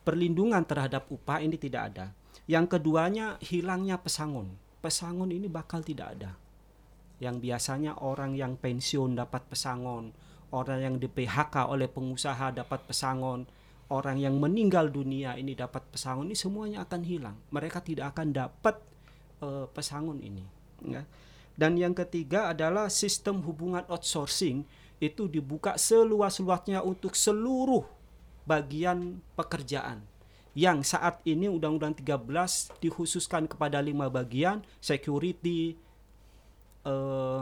perlindungan 0.05 0.61
terhadap 0.63 1.09
upah 1.09 1.41
ini 1.41 1.57
tidak 1.57 1.81
ada. 1.91 2.05
Yang 2.45 2.77
keduanya 2.77 3.41
hilangnya 3.41 3.97
pesangon. 3.97 4.53
Pesangon 4.79 5.33
ini 5.33 5.49
bakal 5.49 5.81
tidak 5.81 6.13
ada. 6.13 6.37
Yang 7.25 7.41
biasanya 7.41 7.97
orang 8.05 8.37
yang 8.37 8.53
pensiun 8.53 9.17
dapat 9.17 9.49
pesangon, 9.49 10.13
orang 10.53 10.79
yang 10.85 10.95
di 11.01 11.09
PHK 11.09 11.73
oleh 11.73 11.89
pengusaha 11.89 12.53
dapat 12.53 12.85
pesangon, 12.85 13.49
orang 13.89 14.21
yang 14.21 14.37
meninggal 14.37 14.93
dunia 14.93 15.33
ini 15.33 15.57
dapat 15.57 15.81
pesangon 15.89 16.29
ini 16.29 16.37
semuanya 16.37 16.85
akan 16.85 17.01
hilang. 17.01 17.37
Mereka 17.49 17.81
tidak 17.81 18.13
akan 18.13 18.29
dapat 18.29 18.77
eh, 19.41 19.65
pesangon 19.73 20.21
ini. 20.21 20.45
Ya. 20.85 21.01
Dan 21.55 21.79
yang 21.81 21.97
ketiga 21.97 22.51
adalah 22.53 22.91
sistem 22.91 23.41
hubungan 23.41 23.81
outsourcing 23.89 24.67
itu 24.99 25.27
dibuka 25.27 25.79
seluas-luasnya 25.79 26.83
untuk 26.83 27.15
seluruh 27.15 27.83
bagian 28.43 29.23
pekerjaan. 29.39 30.03
Yang 30.55 30.95
saat 30.95 31.19
ini 31.27 31.51
Undang-Undang 31.51 31.99
13 31.99 32.79
dikhususkan 32.79 33.43
kepada 33.43 33.83
lima 33.83 34.07
bagian, 34.07 34.63
security, 34.79 35.75
eh, 36.85 37.41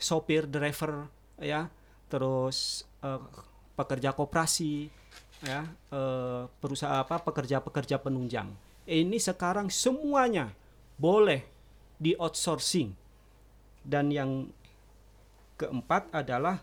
sopir, 0.00 0.48
driver, 0.48 1.06
ya, 1.38 1.68
terus 2.08 2.88
eh, 3.04 3.20
pekerja 3.76 4.16
koperasi, 4.16 4.88
ya, 5.44 5.68
eh, 5.68 6.42
perusahaan 6.48 7.04
apa, 7.04 7.20
pekerja-pekerja 7.20 8.00
penunjang. 8.00 8.48
Ini 8.88 9.20
sekarang 9.20 9.70
semuanya 9.70 10.50
boleh 10.98 11.44
di 12.00 12.16
outsourcing. 12.16 12.96
Dan 13.80 14.12
yang 14.12 14.52
keempat 15.56 16.12
adalah 16.12 16.60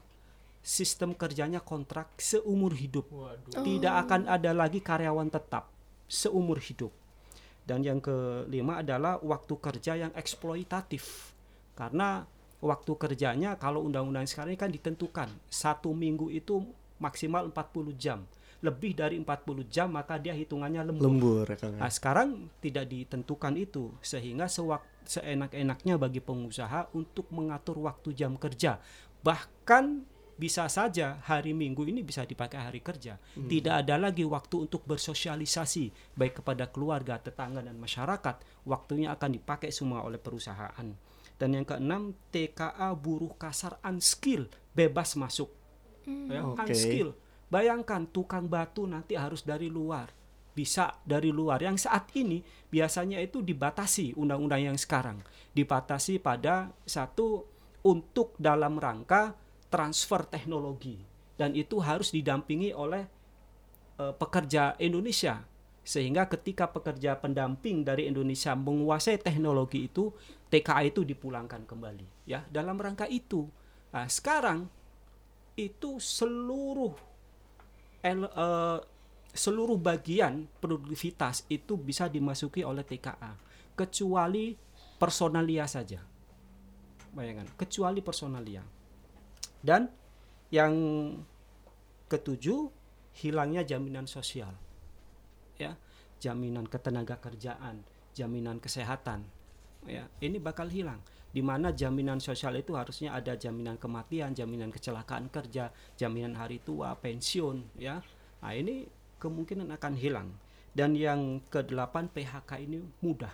sistem 0.61 1.15
kerjanya 1.15 1.63
kontrak 1.63 2.17
seumur 2.19 2.75
hidup. 2.75 3.07
Waduh. 3.09 3.63
Tidak 3.63 3.93
akan 4.05 4.27
ada 4.29 4.51
lagi 4.51 4.83
karyawan 4.83 5.29
tetap 5.31 5.69
seumur 6.09 6.59
hidup. 6.59 6.91
Dan 7.67 7.83
yang 7.83 7.99
kelima 7.99 8.83
adalah 8.83 9.19
waktu 9.23 9.53
kerja 9.59 9.93
yang 9.95 10.11
eksploitatif. 10.15 11.35
Karena 11.77 12.25
waktu 12.57 12.91
kerjanya 12.97 13.53
kalau 13.61 13.85
undang-undang 13.85 14.25
sekarang 14.25 14.57
ini 14.57 14.59
kan 14.59 14.73
ditentukan 14.73 15.29
satu 15.45 15.93
minggu 15.93 16.33
itu 16.33 16.65
maksimal 16.97 17.45
40 17.53 17.93
jam. 17.93 18.25
Lebih 18.65 18.97
dari 18.97 19.21
40 19.21 19.69
jam 19.69 19.93
maka 19.93 20.17
dia 20.17 20.33
hitungannya 20.33 20.81
lembur. 20.81 21.05
Lembur 21.05 21.45
ya 21.45 21.57
ya. 21.61 21.77
Nah, 21.77 21.91
sekarang 21.93 22.49
tidak 22.57 22.89
ditentukan 22.89 23.53
itu 23.53 23.93
sehingga 24.01 24.49
sewak- 24.49 25.05
seenak-enaknya 25.05 26.01
bagi 26.01 26.17
pengusaha 26.17 26.89
untuk 26.97 27.29
mengatur 27.29 27.77
waktu 27.85 28.17
jam 28.17 28.33
kerja. 28.33 28.81
Bahkan 29.21 30.17
bisa 30.37 30.69
saja 30.69 31.17
hari 31.25 31.49
Minggu 31.53 31.81
ini 31.89 32.05
bisa 32.05 32.21
dipakai 32.21 32.61
hari 32.61 32.81
kerja. 32.81 33.17
Tidak 33.33 33.73
ada 33.73 33.97
lagi 33.97 34.21
waktu 34.21 34.69
untuk 34.69 34.85
bersosialisasi 34.85 36.13
baik 36.13 36.41
kepada 36.41 36.69
keluarga, 36.69 37.17
tetangga 37.17 37.65
dan 37.65 37.73
masyarakat. 37.77 38.65
Waktunya 38.69 39.13
akan 39.17 39.33
dipakai 39.33 39.73
semua 39.73 40.05
oleh 40.05 40.21
perusahaan. 40.21 40.93
Dan 41.37 41.53
yang 41.53 41.65
keenam, 41.65 42.17
TKA 42.33 42.97
buruh 42.97 43.37
kasar 43.37 43.77
unskill 43.85 44.49
bebas 44.73 45.13
masuk. 45.17 45.53
Ya, 46.05 46.41
Oke. 46.45 46.73
unskill. 46.73 47.13
Bayangkan 47.47 48.09
tukang 48.09 48.49
batu 48.49 48.89
nanti 48.89 49.13
harus 49.15 49.45
dari 49.45 49.69
luar. 49.69 50.09
Bisa 50.57 50.97
dari 51.05 51.29
luar. 51.29 51.61
Yang 51.61 51.85
saat 51.85 52.09
ini 52.17 52.41
biasanya 52.73 53.21
itu 53.21 53.45
dibatasi 53.45 54.17
undang-undang 54.17 54.73
yang 54.73 54.77
sekarang. 54.77 55.21
Dibatasi 55.53 56.17
pada 56.17 56.73
satu 56.83 57.45
untuk 57.85 58.33
dalam 58.41 58.81
rangka 58.81 59.37
transfer 59.69 60.25
teknologi 60.27 60.99
dan 61.37 61.53
itu 61.53 61.79
harus 61.79 62.11
didampingi 62.11 62.73
oleh 62.73 63.05
eh, 64.01 64.13
pekerja 64.17 64.75
Indonesia 64.81 65.45
sehingga 65.87 66.27
ketika 66.27 66.67
pekerja 66.67 67.15
pendamping 67.15 67.87
dari 67.87 68.11
Indonesia 68.11 68.51
menguasai 68.59 69.23
teknologi 69.23 69.87
itu 69.87 70.11
TKA 70.47 70.87
itu 70.87 71.03
dipulangkan 71.03 71.67
kembali 71.67 72.27
ya 72.27 72.43
dalam 72.47 72.79
rangka 72.79 73.05
itu. 73.07 73.47
Nah, 73.91 74.07
sekarang 74.07 74.67
itu 75.57 75.97
seluruh 75.99 76.93
el- 78.05 78.31
eh, 78.31 78.79
seluruh 79.33 79.77
bagian 79.77 80.47
produktivitas 80.57 81.45
itu 81.51 81.75
bisa 81.77 82.07
dimasuki 82.07 82.63
oleh 82.63 82.81
TKA 82.81 83.37
kecuali 83.77 84.55
personalia 84.97 85.69
saja. 85.69 86.01
Bayangkan 87.13 87.49
kecuali 87.57 87.99
personalia. 88.01 88.63
Dan 89.57 89.89
yang 90.53 90.73
ketujuh 92.07 92.71
hilangnya 93.19 93.67
jaminan 93.67 94.07
sosial 94.07 94.53
ya. 95.59 95.75
Jaminan 96.17 96.65
ketenaga 96.65 97.21
kerjaan 97.21 97.85
jaminan 98.17 98.57
kesehatan 98.57 99.21
ya 99.87 100.05
ini 100.21 100.37
bakal 100.37 100.67
hilang. 100.67 100.99
Di 101.27 101.43
mana 101.43 101.69
jaminan 101.75 102.17
sosial 102.23 102.57
itu 102.59 102.73
harusnya 102.73 103.13
ada 103.13 103.35
jaminan 103.35 103.77
kematian 103.77 104.33
jaminan 104.33 104.71
kecelakaan 104.71 105.27
kerja 105.29 105.69
jaminan 105.99 106.33
hari 106.39 106.63
tua 106.63 106.95
pensiun 106.97 107.77
ya. 107.77 108.01
Nah 108.41 108.53
ini 108.55 108.87
kemungkinan 109.19 109.69
akan 109.75 109.93
hilang. 109.97 110.29
Dan 110.77 110.93
yang 110.93 111.41
kedelapan 111.49 112.05
PHK 112.05 112.51
ini 112.61 112.85
mudah. 113.01 113.33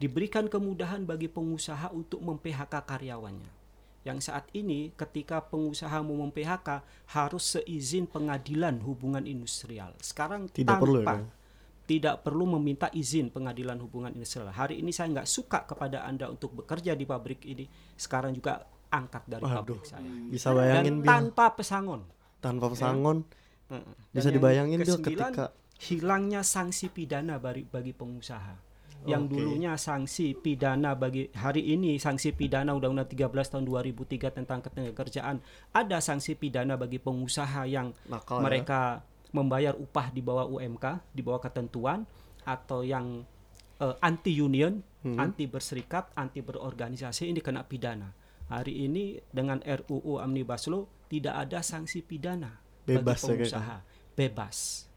Diberikan 0.00 0.48
kemudahan 0.48 1.04
bagi 1.04 1.28
pengusaha 1.28 1.92
untuk 1.92 2.20
mem-PHK 2.24 2.72
karyawannya. 2.72 3.52
Yang 4.04 4.30
saat 4.30 4.48
ini 4.56 4.92
ketika 4.96 5.44
pengusaha 5.44 6.00
mau 6.00 6.16
mem-PHK 6.24 6.84
harus 7.12 7.44
seizin 7.56 8.08
pengadilan 8.08 8.80
hubungan 8.84 9.24
industrial. 9.28 9.92
Sekarang 10.00 10.48
Tidak 10.48 10.64
tanpa 10.68 10.82
perlu 10.84 11.00
ya? 11.04 11.20
Tidak 11.86 12.26
perlu 12.26 12.44
meminta 12.58 12.90
izin 12.90 13.30
pengadilan 13.30 13.78
hubungan 13.78 14.10
industrial. 14.10 14.50
Hari 14.50 14.82
ini 14.82 14.90
saya 14.90 15.14
nggak 15.14 15.28
suka 15.30 15.64
kepada 15.70 16.02
anda 16.02 16.26
untuk 16.26 16.52
bekerja 16.58 16.98
di 16.98 17.06
pabrik 17.06 17.46
ini. 17.46 17.62
Sekarang 17.94 18.34
juga 18.34 18.66
angkat 18.90 19.22
dari 19.30 19.42
Waduh. 19.46 19.62
pabrik 19.62 19.82
saya. 19.86 20.02
Bisa 20.02 20.50
Dan 20.50 20.58
bayangin 20.58 20.94
Bil, 21.00 21.08
tanpa 21.08 21.46
pesangon. 21.54 22.02
tanpa 22.42 22.66
pesangon 22.70 23.24
Heeh. 23.70 23.82
Dan 23.82 24.14
bisa 24.14 24.28
yang 24.28 24.36
dibayangin 24.38 24.78
Bil 24.82 24.98
ketika 25.02 25.50
hilangnya 25.82 26.40
sanksi 26.42 26.90
pidana 26.90 27.38
bagi, 27.38 27.66
bagi 27.66 27.94
pengusaha. 27.94 28.66
Yang 29.06 29.22
Oke. 29.22 29.32
dulunya 29.38 29.72
sanksi 29.78 30.34
pidana 30.34 30.98
bagi 30.98 31.30
hari 31.30 31.62
ini 31.62 31.94
sanksi 31.94 32.34
pidana 32.34 32.74
Undang-Undang 32.74 33.06
13 33.14 33.54
tahun 33.54 33.64
2003 33.68 34.34
tentang 34.34 34.58
ketenagakerjaan 34.66 35.38
ada 35.70 35.98
sanksi 36.02 36.34
pidana 36.34 36.74
bagi 36.74 36.98
pengusaha 36.98 37.70
yang 37.70 37.94
nakal 38.10 38.42
ya. 38.42 38.66
Membayar 39.36 39.76
upah 39.76 40.08
di 40.08 40.24
bawah 40.24 40.48
UMK, 40.48 41.12
di 41.12 41.20
bawah 41.20 41.44
ketentuan 41.44 42.08
atau 42.48 42.80
yang 42.80 43.20
anti 44.00 44.32
union, 44.32 44.80
Hmm. 45.06 45.22
anti 45.22 45.46
berserikat, 45.46 46.10
anti 46.18 46.42
berorganisasi 46.42 47.30
ini 47.30 47.38
kena 47.38 47.62
pidana. 47.62 48.10
Hari 48.50 48.90
ini 48.90 49.20
dengan 49.30 49.62
RUU 49.62 50.18
Omnibus 50.18 50.66
Law 50.66 50.82
tidak 51.06 51.46
ada 51.46 51.62
sanksi 51.62 52.02
pidana 52.02 52.58
Bebas 52.82 52.90
ya 52.90 52.98
bagi 52.98 53.06
kayaknya. 53.06 53.22
pengusaha, 53.22 53.76
bebas 54.18 54.56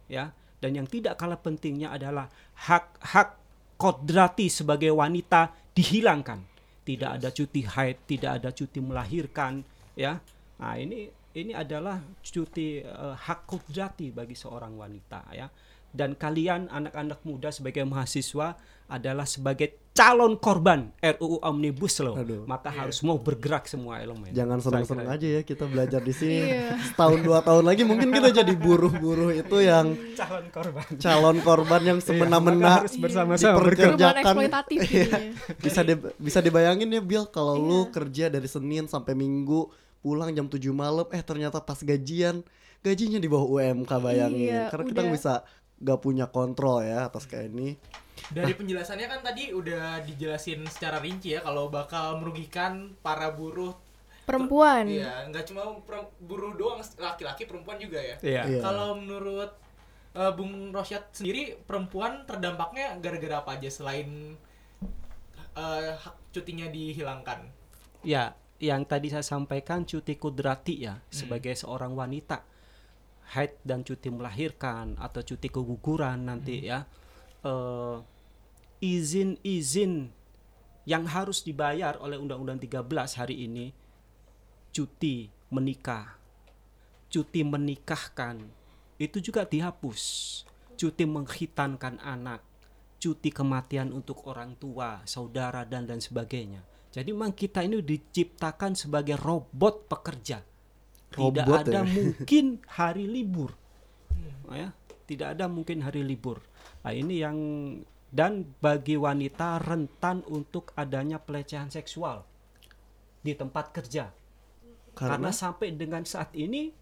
ya. 0.09 0.25
Dan 0.57 0.81
yang 0.81 0.87
tidak 0.89 1.13
kalah 1.13 1.37
pentingnya 1.37 1.93
adalah 1.93 2.25
hak-hak 2.57 3.37
kodrati 3.77 4.49
sebagai 4.49 4.89
wanita 4.97 5.53
dihilangkan. 5.77 6.41
Tidak 6.81 7.21
ada 7.21 7.29
cuti 7.29 7.61
haid, 7.61 7.97
tidak 8.09 8.41
ada 8.41 8.49
cuti 8.49 8.81
melahirkan, 8.81 9.61
ya. 9.93 10.17
Nah, 10.57 10.73
ini 10.73 11.05
ini 11.31 11.53
adalah 11.53 11.97
cuti 12.19 12.79
eh, 12.79 13.15
hak 13.15 13.45
kodrati 13.45 14.09
bagi 14.09 14.33
seorang 14.33 14.73
wanita, 14.73 15.21
ya. 15.31 15.47
Dan 15.89 16.13
kalian 16.13 16.69
anak-anak 16.69 17.25
muda 17.25 17.49
sebagai 17.49 17.81
mahasiswa 17.81 18.53
adalah 18.87 19.25
sebagai 19.25 19.89
calon 19.89 20.37
korban 20.37 20.93
RUU 20.95 21.41
Omnibus 21.41 21.97
Law. 21.99 22.13
Aduh. 22.13 22.45
Maka 22.45 22.69
harus 22.69 23.01
mau 23.01 23.17
bergerak 23.17 23.65
semua 23.65 23.97
elemen. 23.97 24.29
Jangan 24.29 24.61
Saya 24.61 24.65
senang-senang 24.85 25.09
aja 25.09 25.27
ya 25.27 25.41
kita 25.41 25.65
belajar 25.65 25.97
di 25.99 26.13
sini. 26.13 26.45
Iya. 26.45 26.77
Setahun 26.93 27.19
dua 27.19 27.41
tahun 27.41 27.65
lagi 27.65 27.81
mungkin 27.83 28.05
kita 28.07 28.29
jadi 28.31 28.53
buruh-buruh 28.53 29.33
itu 29.33 29.57
yang 29.59 29.97
calon 30.13 30.45
korban. 30.49 30.85
calon 31.01 31.37
korban 31.41 31.81
yang 31.81 31.99
Maka 31.99 32.07
semena-mena 32.07 32.69
harus 32.79 32.93
bersama-sama 32.95 33.57
eksploitatif 34.13 34.79
Iya. 34.85 35.09
bisa 35.57 35.81
di- 35.81 36.05
bisa 36.17 36.39
dibayangin 36.39 36.85
ya 36.87 37.01
Bill 37.01 37.25
kalau 37.25 37.57
lu 37.57 37.79
Iya. 37.81 37.91
kerja 37.91 38.25
dari 38.29 38.45
Senin 38.45 38.85
sampai 38.85 39.17
Minggu 39.17 39.73
pulang 39.99 40.31
jam 40.31 40.47
7 40.47 40.59
malam 40.71 41.07
eh 41.11 41.23
ternyata 41.23 41.59
pas 41.59 41.79
gajian 41.79 42.41
gajinya 42.79 43.19
di 43.19 43.27
bawah 43.27 43.59
UMK 43.59 43.91
bayangin 43.99 44.51
Iya, 44.55 44.71
karena 44.71 44.85
kita 44.87 45.03
udah. 45.03 45.11
bisa 45.11 45.33
gak 45.79 45.99
punya 45.99 46.25
kontrol 46.27 46.83
ya 46.83 47.07
atas 47.07 47.27
kayak 47.27 47.51
ini 47.51 47.75
Dari 48.31 48.51
penjelasannya 48.51 49.07
kan 49.07 49.19
tadi 49.23 49.55
udah 49.55 50.03
dijelasin 50.03 50.67
secara 50.67 50.99
rinci 50.99 51.35
ya 51.35 51.39
kalau 51.39 51.71
bakal 51.71 52.19
merugikan 52.19 52.91
para 52.99 53.31
buruh. 53.31 53.71
Perempuan. 54.27 54.91
Iya, 54.91 55.23
nggak 55.31 55.47
cuma 55.47 55.63
buruh 56.19 56.51
doang, 56.53 56.83
laki-laki 56.99 57.47
perempuan 57.47 57.79
juga 57.79 57.95
ya. 57.97 58.19
Iya. 58.19 58.43
Iya. 58.43 58.59
Kalau 58.59 58.99
menurut 58.99 59.55
eh, 60.13 60.31
Bung 60.35 60.75
Rosyad 60.75 61.07
sendiri 61.15 61.63
perempuan 61.63 62.27
terdampaknya 62.27 62.99
gara-gara 62.99 63.39
apa 63.39 63.55
aja 63.55 63.71
selain 63.71 64.35
eh, 65.55 65.91
hak 65.95 66.15
cutinya 66.35 66.67
dihilangkan? 66.67 67.47
Ya, 68.03 68.35
yang 68.59 68.83
tadi 68.83 69.07
saya 69.07 69.23
sampaikan 69.23 69.87
cuti 69.87 70.19
kudrati 70.19 70.83
ya 70.83 70.99
sebagai 71.07 71.55
seorang 71.55 71.95
wanita. 71.95 72.43
Haid 73.29 73.61
dan 73.61 73.85
cuti 73.85 74.09
melahirkan 74.09 74.97
atau 74.97 75.21
cuti 75.23 75.47
keguguran 75.47 76.27
nanti 76.27 76.67
ya. 76.67 76.83
Eh, 77.45 77.97
izin-izin 78.83 80.11
yang 80.89 81.05
harus 81.07 81.45
dibayar 81.45 81.95
oleh 82.01 82.17
Undang-Undang 82.17 82.59
13 82.65 83.19
hari 83.19 83.45
ini 83.45 83.71
cuti 84.73 85.29
menikah, 85.53 86.17
cuti 87.11 87.41
menikahkan 87.45 88.41
itu 88.99 89.17
juga 89.23 89.47
dihapus, 89.47 90.01
cuti 90.75 91.03
menghitankan 91.07 92.01
anak, 92.03 92.43
cuti 92.99 93.31
kematian 93.31 93.95
untuk 93.95 94.27
orang 94.27 94.59
tua, 94.59 95.05
saudara 95.07 95.63
dan 95.63 95.87
dan 95.87 96.03
sebagainya. 96.03 96.65
Jadi 96.89 97.09
memang 97.13 97.37
kita 97.37 97.61
ini 97.61 97.85
diciptakan 97.85 98.73
sebagai 98.73 99.17
robot 99.21 99.85
pekerja. 99.85 100.41
Tidak 101.09 101.17
Robot 101.17 101.65
ada 101.69 101.81
ya? 101.81 101.89
mungkin 101.97 102.45
hari 102.69 103.05
libur. 103.05 103.53
Ya, 104.49 104.73
tidak 105.05 105.37
ada 105.37 105.45
mungkin 105.45 105.85
hari 105.85 106.01
libur. 106.01 106.41
Nah, 106.81 106.93
ini 106.93 107.21
yang 107.21 107.37
dan 108.09 108.57
bagi 108.57 108.97
wanita 108.97 109.61
rentan 109.61 110.25
untuk 110.25 110.73
adanya 110.73 111.21
pelecehan 111.21 111.69
seksual 111.69 112.25
di 113.21 113.37
tempat 113.37 113.69
kerja. 113.69 114.09
karena 114.97 115.29
Karena 115.29 115.31
sampai 115.31 115.77
dengan 115.77 116.03
saat 116.03 116.33
ini 116.33 116.73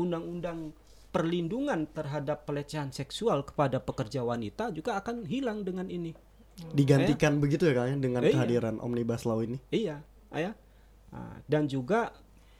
undang-undang 0.00 0.72
perlindungan 1.12 1.84
terhadap 1.92 2.48
pelecehan 2.48 2.94
seksual 2.94 3.44
kepada 3.44 3.82
pekerja 3.82 4.24
wanita 4.24 4.72
juga 4.72 4.96
akan 4.96 5.28
hilang 5.28 5.60
dengan 5.66 5.90
ini. 5.92 6.16
Digantikan 6.76 7.40
begitu 7.40 7.64
ya 7.66 7.74
kalian 7.74 8.00
dengan 8.04 8.20
Iya. 8.24 8.32
kehadiran 8.36 8.76
omnibus 8.84 9.24
law 9.24 9.40
ini 9.40 9.56
Iya, 9.72 10.04
ya. 10.34 10.52
Nah, 11.10 11.42
dan 11.50 11.66
juga 11.66 12.14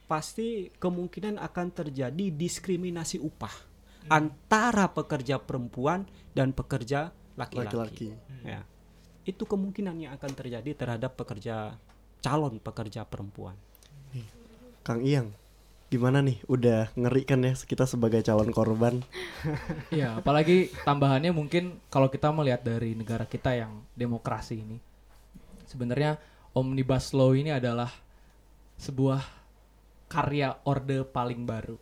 pasti 0.09 0.67
kemungkinan 0.75 1.39
akan 1.39 1.67
terjadi 1.71 2.35
diskriminasi 2.35 3.21
upah 3.23 3.53
antara 4.11 4.91
pekerja 4.91 5.39
perempuan 5.39 6.03
dan 6.35 6.51
pekerja 6.51 7.13
laki-laki. 7.39 7.69
laki-laki 7.69 8.09
Ya. 8.43 8.65
Itu 9.23 9.45
kemungkinan 9.45 10.01
yang 10.01 10.11
akan 10.17 10.31
terjadi 10.33 10.73
terhadap 10.73 11.13
pekerja 11.13 11.77
calon 12.19 12.57
pekerja 12.57 13.05
perempuan. 13.05 13.53
Kang 14.81 15.05
Iyang 15.05 15.29
gimana 15.91 16.23
nih 16.23 16.39
udah 16.47 16.95
ngeri 16.95 17.27
kan 17.27 17.43
ya 17.43 17.51
kita 17.51 17.83
sebagai 17.83 18.23
calon 18.23 18.47
korban 18.55 19.03
Iya, 19.91 20.23
apalagi 20.23 20.71
tambahannya 20.87 21.35
mungkin 21.35 21.83
kalau 21.91 22.07
kita 22.07 22.31
melihat 22.31 22.63
dari 22.63 22.95
negara 22.95 23.27
kita 23.27 23.51
yang 23.59 23.83
demokrasi 23.91 24.63
ini, 24.63 24.79
sebenarnya 25.67 26.15
omnibus 26.55 27.11
law 27.11 27.35
ini 27.35 27.51
adalah 27.51 27.91
sebuah 28.79 29.19
karya 30.07 30.63
orde 30.63 31.03
paling 31.03 31.43
baru. 31.43 31.75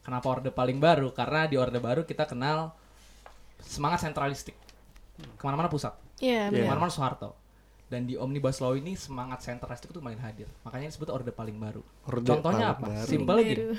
Kenapa 0.00 0.26
orde 0.32 0.48
paling 0.48 0.80
baru? 0.80 1.12
Karena 1.12 1.44
di 1.44 1.60
orde 1.60 1.76
baru 1.76 2.08
kita 2.08 2.24
kenal 2.24 2.72
semangat 3.60 4.02
sentralistik, 4.08 4.56
ke 5.36 5.42
mana-mana 5.44 5.68
pusat, 5.68 5.92
Iya, 6.18 6.48
Iya. 6.48 6.64
ke 6.64 6.70
mana-mana 6.72 6.88
Soeharto. 6.88 7.36
Dan 7.92 8.08
di 8.08 8.16
omnibus 8.16 8.56
law 8.64 8.72
ini 8.72 8.96
semangat 8.96 9.44
sentralistik 9.44 9.92
itu 9.92 10.00
makin 10.00 10.24
hadir. 10.24 10.48
Makanya 10.64 10.88
disebut 10.88 11.12
orde 11.12 11.28
paling 11.28 11.60
baru. 11.60 11.84
Orde 12.08 12.24
Contohnya 12.24 12.72
paling 12.72 12.80
apa? 12.80 12.86
baru. 12.88 13.08
Simpel 13.12 13.36
gini 13.44 13.52
Baru. 13.52 13.76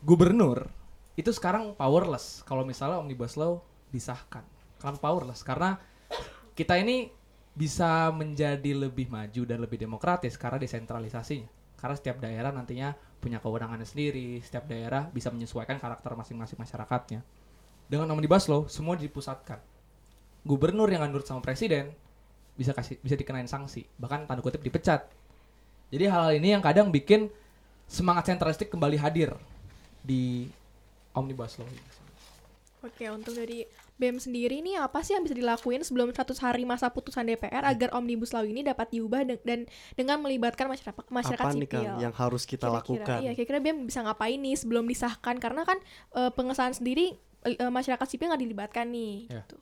gubernur 0.00 0.58
itu 1.18 1.28
sekarang 1.34 1.74
powerless 1.74 2.46
kalau 2.46 2.62
misalnya 2.62 3.02
omnibus 3.02 3.34
law 3.34 3.58
disahkan. 3.90 4.46
Kenapa 4.78 5.02
powerless? 5.02 5.42
Karena 5.42 5.74
kita 6.54 6.78
ini 6.78 7.10
bisa 7.50 8.14
menjadi 8.14 8.78
lebih 8.78 9.10
maju 9.10 9.42
dan 9.42 9.58
lebih 9.58 9.82
demokratis 9.82 10.38
karena 10.38 10.62
desentralisasinya. 10.62 11.50
Karena 11.74 11.94
setiap 11.98 12.22
daerah 12.22 12.54
nantinya 12.54 12.94
punya 13.18 13.42
kewenangannya 13.42 13.84
sendiri, 13.84 14.38
setiap 14.38 14.70
daerah 14.70 15.10
bisa 15.10 15.34
menyesuaikan 15.34 15.82
karakter 15.82 16.14
masing-masing 16.14 16.62
masyarakatnya. 16.62 17.20
Dengan 17.90 18.06
omnibus 18.14 18.46
law 18.46 18.70
semua 18.70 18.94
dipusatkan. 18.94 19.58
Gubernur 20.46 20.86
yang 20.88 21.04
nurut 21.10 21.26
sama 21.26 21.42
presiden 21.42 21.90
bisa 22.60 22.76
kasih 22.76 23.00
bisa 23.00 23.16
dikenain 23.16 23.48
sanksi, 23.48 23.88
bahkan 23.96 24.28
tanda 24.28 24.44
kutip 24.44 24.60
dipecat. 24.60 25.08
Jadi 25.88 26.04
hal-hal 26.04 26.36
ini 26.36 26.52
yang 26.52 26.60
kadang 26.60 26.92
bikin 26.92 27.32
semangat 27.88 28.28
sentralistik 28.28 28.68
kembali 28.68 29.00
hadir 29.00 29.32
di 30.04 30.52
omnibus 31.16 31.56
law 31.56 31.64
ini. 31.64 31.80
Oke, 32.80 33.04
untuk 33.12 33.36
dari 33.36 33.64
BEM 34.00 34.16
sendiri 34.16 34.64
nih 34.64 34.80
apa 34.80 35.04
sih 35.04 35.12
yang 35.12 35.20
bisa 35.20 35.36
dilakuin 35.36 35.84
sebelum 35.84 36.08
100 36.08 36.32
hari 36.40 36.64
masa 36.64 36.88
putusan 36.88 37.28
DPR 37.28 37.60
agar 37.68 37.92
Omnibus 37.92 38.32
Law 38.32 38.40
ini 38.48 38.64
dapat 38.64 38.88
diubah 38.88 39.28
de- 39.28 39.44
dan 39.44 39.68
dengan 39.92 40.16
melibatkan 40.24 40.64
masyarakat 40.64 41.04
masyarakat 41.12 41.44
apa 41.44 41.52
nih 41.52 41.68
sipil. 41.68 41.92
Yang 42.00 42.14
harus 42.16 42.42
kita 42.48 42.64
Kira-kira, 42.64 42.80
lakukan 42.80 43.18
Iya, 43.20 43.32
kira-kira 43.36 43.60
BEM 43.60 43.76
bisa 43.84 44.00
ngapain 44.00 44.40
nih 44.40 44.56
sebelum 44.56 44.88
disahkan 44.88 45.36
karena 45.36 45.68
kan 45.68 45.76
eh, 46.16 46.32
pengesahan 46.32 46.72
sendiri 46.72 47.20
eh, 47.44 47.68
masyarakat 47.68 48.06
sipil 48.08 48.32
nggak 48.32 48.40
dilibatkan 48.40 48.88
nih 48.88 49.28
Iya. 49.28 49.44
gitu. 49.44 49.56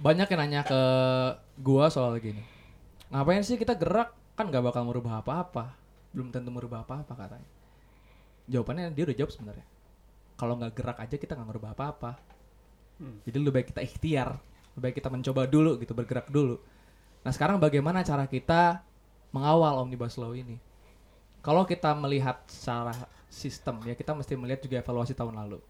Banyak 0.00 0.32
yang 0.32 0.40
nanya 0.40 0.60
ke 0.64 0.82
gua 1.60 1.92
soal 1.92 2.16
gini. 2.24 2.40
Ngapain 3.12 3.44
sih 3.44 3.60
kita 3.60 3.76
gerak? 3.76 4.16
Kan 4.32 4.48
nggak 4.48 4.64
bakal 4.72 4.88
merubah 4.88 5.20
apa-apa. 5.20 5.76
Belum 6.16 6.32
tentu 6.32 6.48
merubah 6.48 6.80
apa-apa 6.88 7.12
katanya. 7.12 7.48
Jawabannya 8.48 8.96
dia 8.96 9.04
udah 9.04 9.16
jawab 9.20 9.30
sebenarnya. 9.30 9.66
Kalau 10.40 10.56
nggak 10.56 10.72
gerak 10.72 10.98
aja 11.04 11.16
kita 11.20 11.36
nggak 11.36 11.48
merubah 11.52 11.76
apa-apa. 11.76 12.16
Jadi 13.00 13.36
lebih 13.36 13.60
baik 13.60 13.68
kita 13.72 13.80
ikhtiar, 13.80 14.36
lebih 14.76 14.82
baik 14.88 14.96
kita 15.00 15.08
mencoba 15.08 15.48
dulu 15.48 15.80
gitu, 15.80 15.92
bergerak 15.96 16.28
dulu. 16.28 16.60
Nah 17.24 17.32
sekarang 17.32 17.56
bagaimana 17.56 18.04
cara 18.04 18.28
kita 18.28 18.84
mengawal 19.32 19.84
omnibus 19.84 20.16
law 20.20 20.32
ini? 20.36 20.56
Kalau 21.40 21.64
kita 21.64 21.96
melihat 21.96 22.44
secara 22.48 22.92
sistem 23.28 23.80
ya 23.88 23.96
kita 23.96 24.12
mesti 24.12 24.36
melihat 24.36 24.60
juga 24.64 24.80
evaluasi 24.80 25.16
tahun 25.16 25.36
lalu. 25.36 25.60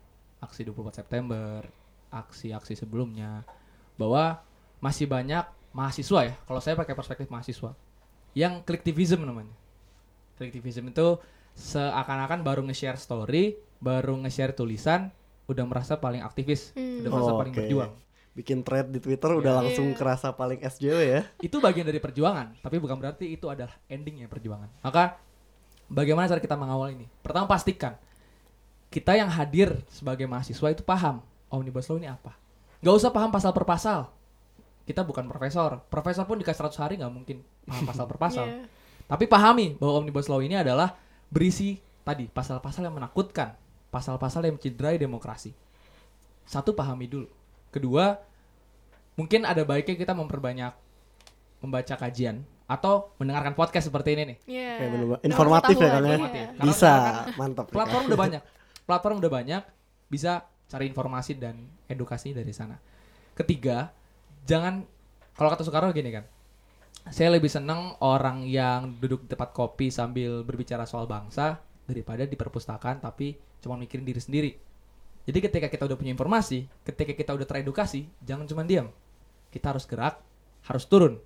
Aksi 0.42 0.66
24 0.66 1.02
September, 1.02 1.62
aksi-aksi 2.10 2.74
sebelumnya 2.78 3.46
bahwa 4.00 4.40
masih 4.80 5.04
banyak 5.04 5.44
mahasiswa 5.76 6.20
ya, 6.24 6.34
kalau 6.48 6.58
saya 6.58 6.72
pakai 6.72 6.96
perspektif 6.96 7.28
mahasiswa 7.28 7.76
yang 8.32 8.64
kolektivisme 8.64 9.20
namanya. 9.20 9.52
Selektivism 10.40 10.88
itu 10.88 11.20
seakan-akan 11.52 12.40
baru 12.40 12.64
nge-share 12.64 12.96
story, 12.96 13.60
baru 13.76 14.16
nge-share 14.24 14.56
tulisan, 14.56 15.12
udah 15.44 15.64
merasa 15.68 16.00
paling 16.00 16.24
aktivis, 16.24 16.72
Hmm. 16.72 17.04
udah 17.04 17.10
merasa 17.12 17.30
Oh, 17.30 17.38
paling 17.38 17.52
oke. 17.52 17.60
berjuang. 17.60 17.92
Bikin 18.30 18.62
thread 18.62 18.88
di 18.88 19.02
Twitter 19.02 19.36
udah 19.36 19.60
langsung 19.60 19.90
Iya. 19.92 19.98
kerasa 19.98 20.32
paling 20.32 20.62
SJW 20.62 20.98
ya. 21.02 21.22
Itu 21.42 21.58
bagian 21.58 21.84
dari 21.84 21.98
perjuangan, 21.98 22.56
tapi 22.62 22.78
bukan 22.78 22.96
berarti 22.96 23.26
itu 23.28 23.50
adalah 23.50 23.74
endingnya 23.84 24.30
perjuangan. 24.30 24.70
Maka 24.80 25.18
bagaimana 25.90 26.30
cara 26.30 26.40
kita 26.40 26.54
mengawal 26.56 26.94
ini? 26.94 27.10
Pertama 27.20 27.44
pastikan 27.44 27.98
kita 28.88 29.18
yang 29.18 29.28
hadir 29.28 29.82
sebagai 29.90 30.24
mahasiswa 30.24 30.66
itu 30.70 30.80
paham 30.80 31.20
omnibus 31.50 31.90
law 31.90 31.98
ini 31.98 32.08
apa. 32.08 32.38
Gak 32.80 32.94
usah 32.96 33.10
paham 33.12 33.28
pasal 33.28 33.52
per 33.52 33.64
pasal. 33.68 34.08
Kita 34.88 35.04
bukan 35.04 35.28
profesor. 35.28 35.84
Profesor 35.86 36.24
pun 36.24 36.40
dikasih 36.40 36.66
100 36.66 36.82
hari 36.82 36.94
nggak 36.98 37.12
mungkin 37.12 37.44
paham 37.68 37.84
pasal 37.86 38.04
per 38.08 38.18
pasal. 38.18 38.46
Iya. 38.48 38.64
Tapi 39.06 39.24
pahami 39.28 39.76
bahwa 39.76 40.02
omnibus 40.02 40.26
law 40.26 40.40
ini 40.40 40.58
adalah 40.58 40.96
berisi 41.30 41.78
tadi 42.02 42.26
pasal-pasal 42.26 42.88
yang 42.88 42.96
menakutkan, 42.96 43.54
pasal-pasal 43.92 44.46
yang 44.48 44.58
mencederai 44.58 44.98
demokrasi. 44.98 45.54
Satu 46.48 46.74
pahami 46.74 47.06
dulu. 47.06 47.28
Kedua, 47.70 48.18
mungkin 49.14 49.46
ada 49.46 49.62
baiknya 49.62 49.94
kita 49.94 50.10
memperbanyak 50.16 50.74
membaca 51.60 51.94
kajian 51.94 52.42
atau 52.66 53.12
mendengarkan 53.18 53.54
podcast 53.54 53.90
seperti 53.90 54.14
ini 54.14 54.22
nih. 54.34 54.38
Iya. 54.46 54.72
Kayak 54.74 54.90
Dapat 54.90 55.20
informatif 55.26 55.74
ya, 55.76 55.88
Kang, 55.90 56.02
ya? 56.02 56.10
Informatif. 56.14 56.34
iya. 56.34 56.48
Karena 56.50 56.64
Bisa, 56.66 56.92
mantap. 57.38 57.64
Platform 57.70 58.04
udah 58.10 58.18
banyak. 58.18 58.42
Platform 58.86 59.16
udah 59.22 59.30
banyak, 59.30 59.62
bisa 60.10 60.32
cari 60.70 60.87
informasi 60.87 61.35
dan 61.35 61.59
edukasi 61.90 62.30
dari 62.30 62.54
sana. 62.54 62.78
Ketiga, 63.35 63.90
jangan 64.46 64.87
kalau 65.35 65.50
kata 65.50 65.66
Soekarno 65.66 65.90
gini 65.90 66.14
kan. 66.14 66.24
Saya 67.11 67.33
lebih 67.33 67.48
seneng 67.48 67.96
orang 68.04 68.44
yang 68.44 69.00
duduk 69.00 69.24
di 69.24 69.33
tempat 69.33 69.56
kopi 69.56 69.88
sambil 69.88 70.44
berbicara 70.44 70.85
soal 70.85 71.09
bangsa 71.09 71.56
daripada 71.88 72.28
di 72.28 72.37
perpustakaan 72.37 73.00
tapi 73.00 73.35
cuma 73.59 73.74
mikirin 73.80 74.04
diri 74.04 74.20
sendiri. 74.20 74.52
Jadi 75.24 75.38
ketika 75.40 75.66
kita 75.72 75.88
udah 75.88 75.96
punya 75.96 76.12
informasi, 76.12 76.68
ketika 76.85 77.16
kita 77.16 77.33
udah 77.35 77.48
teredukasi, 77.48 78.04
jangan 78.20 78.44
cuma 78.44 78.68
diam. 78.68 78.92
Kita 79.48 79.72
harus 79.72 79.88
gerak, 79.88 80.20
harus 80.68 80.85
turun. 80.87 81.16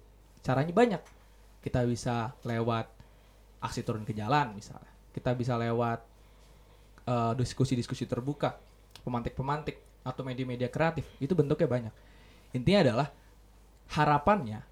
Caranya 0.46 0.70
banyak. 0.70 1.02
Kita 1.58 1.82
bisa 1.82 2.38
lewat 2.46 2.86
aksi 3.58 3.80
turun 3.82 4.06
ke 4.06 4.14
jalan 4.14 4.54
misalnya. 4.54 4.92
Kita 5.10 5.34
bisa 5.34 5.58
lewat 5.58 6.00
eh, 7.06 7.32
diskusi-diskusi 7.34 8.06
terbuka, 8.06 8.54
pemantik-pemantik 9.04 9.78
atau 10.02 10.24
media-media 10.24 10.72
kreatif. 10.72 11.04
Itu 11.20 11.36
bentuknya 11.36 11.68
banyak. 11.68 11.94
Intinya 12.56 12.80
adalah 12.90 13.08
harapannya 13.92 14.64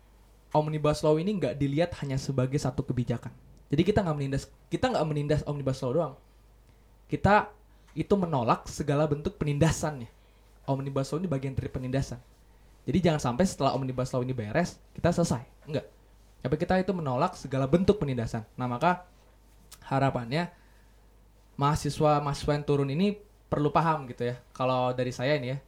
omnibus 0.52 1.00
law 1.00 1.16
ini 1.16 1.36
nggak 1.36 1.54
dilihat 1.56 1.90
hanya 2.04 2.20
sebagai 2.20 2.56
satu 2.60 2.84
kebijakan. 2.84 3.32
Jadi 3.72 3.82
kita 3.88 4.04
nggak 4.04 4.16
menindas 4.16 4.44
kita 4.68 4.92
nggak 4.92 5.06
menindas 5.08 5.40
omnibus 5.48 5.80
law 5.80 5.92
doang. 5.92 6.14
Kita 7.08 7.48
itu 7.92 8.14
menolak 8.16 8.68
segala 8.68 9.08
bentuk 9.08 9.36
penindasannya. 9.40 10.08
Omnibus 10.68 11.10
law 11.12 11.18
ini 11.20 11.28
bagian 11.28 11.56
dari 11.56 11.68
penindasan. 11.72 12.20
Jadi 12.84 12.98
jangan 13.00 13.32
sampai 13.32 13.44
setelah 13.48 13.72
omnibus 13.74 14.12
law 14.12 14.20
ini 14.20 14.36
beres 14.36 14.76
kita 14.92 15.10
selesai. 15.10 15.42
Enggak. 15.64 15.88
Tapi 16.44 16.54
kita 16.58 16.74
itu 16.78 16.92
menolak 16.92 17.34
segala 17.38 17.64
bentuk 17.64 17.96
penindasan. 17.96 18.44
Nah 18.60 18.68
maka 18.68 19.08
harapannya 19.88 20.52
mahasiswa 21.56 22.20
mahasiswa 22.20 22.52
yang 22.52 22.66
turun 22.66 22.90
ini 22.92 23.16
perlu 23.52 23.68
paham 23.68 24.08
gitu 24.08 24.32
ya. 24.32 24.40
Kalau 24.56 24.96
dari 24.96 25.12
saya 25.12 25.36
ini 25.36 25.52
ya, 25.52 25.58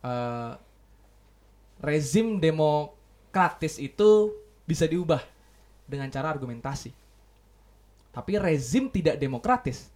eh, 0.00 0.52
rezim 1.84 2.40
demokratis 2.40 3.76
itu 3.76 4.32
bisa 4.64 4.88
diubah 4.88 5.20
dengan 5.84 6.08
cara 6.08 6.32
argumentasi. 6.32 6.88
Tapi 8.16 8.32
rezim 8.40 8.88
tidak 8.88 9.20
demokratis 9.20 9.92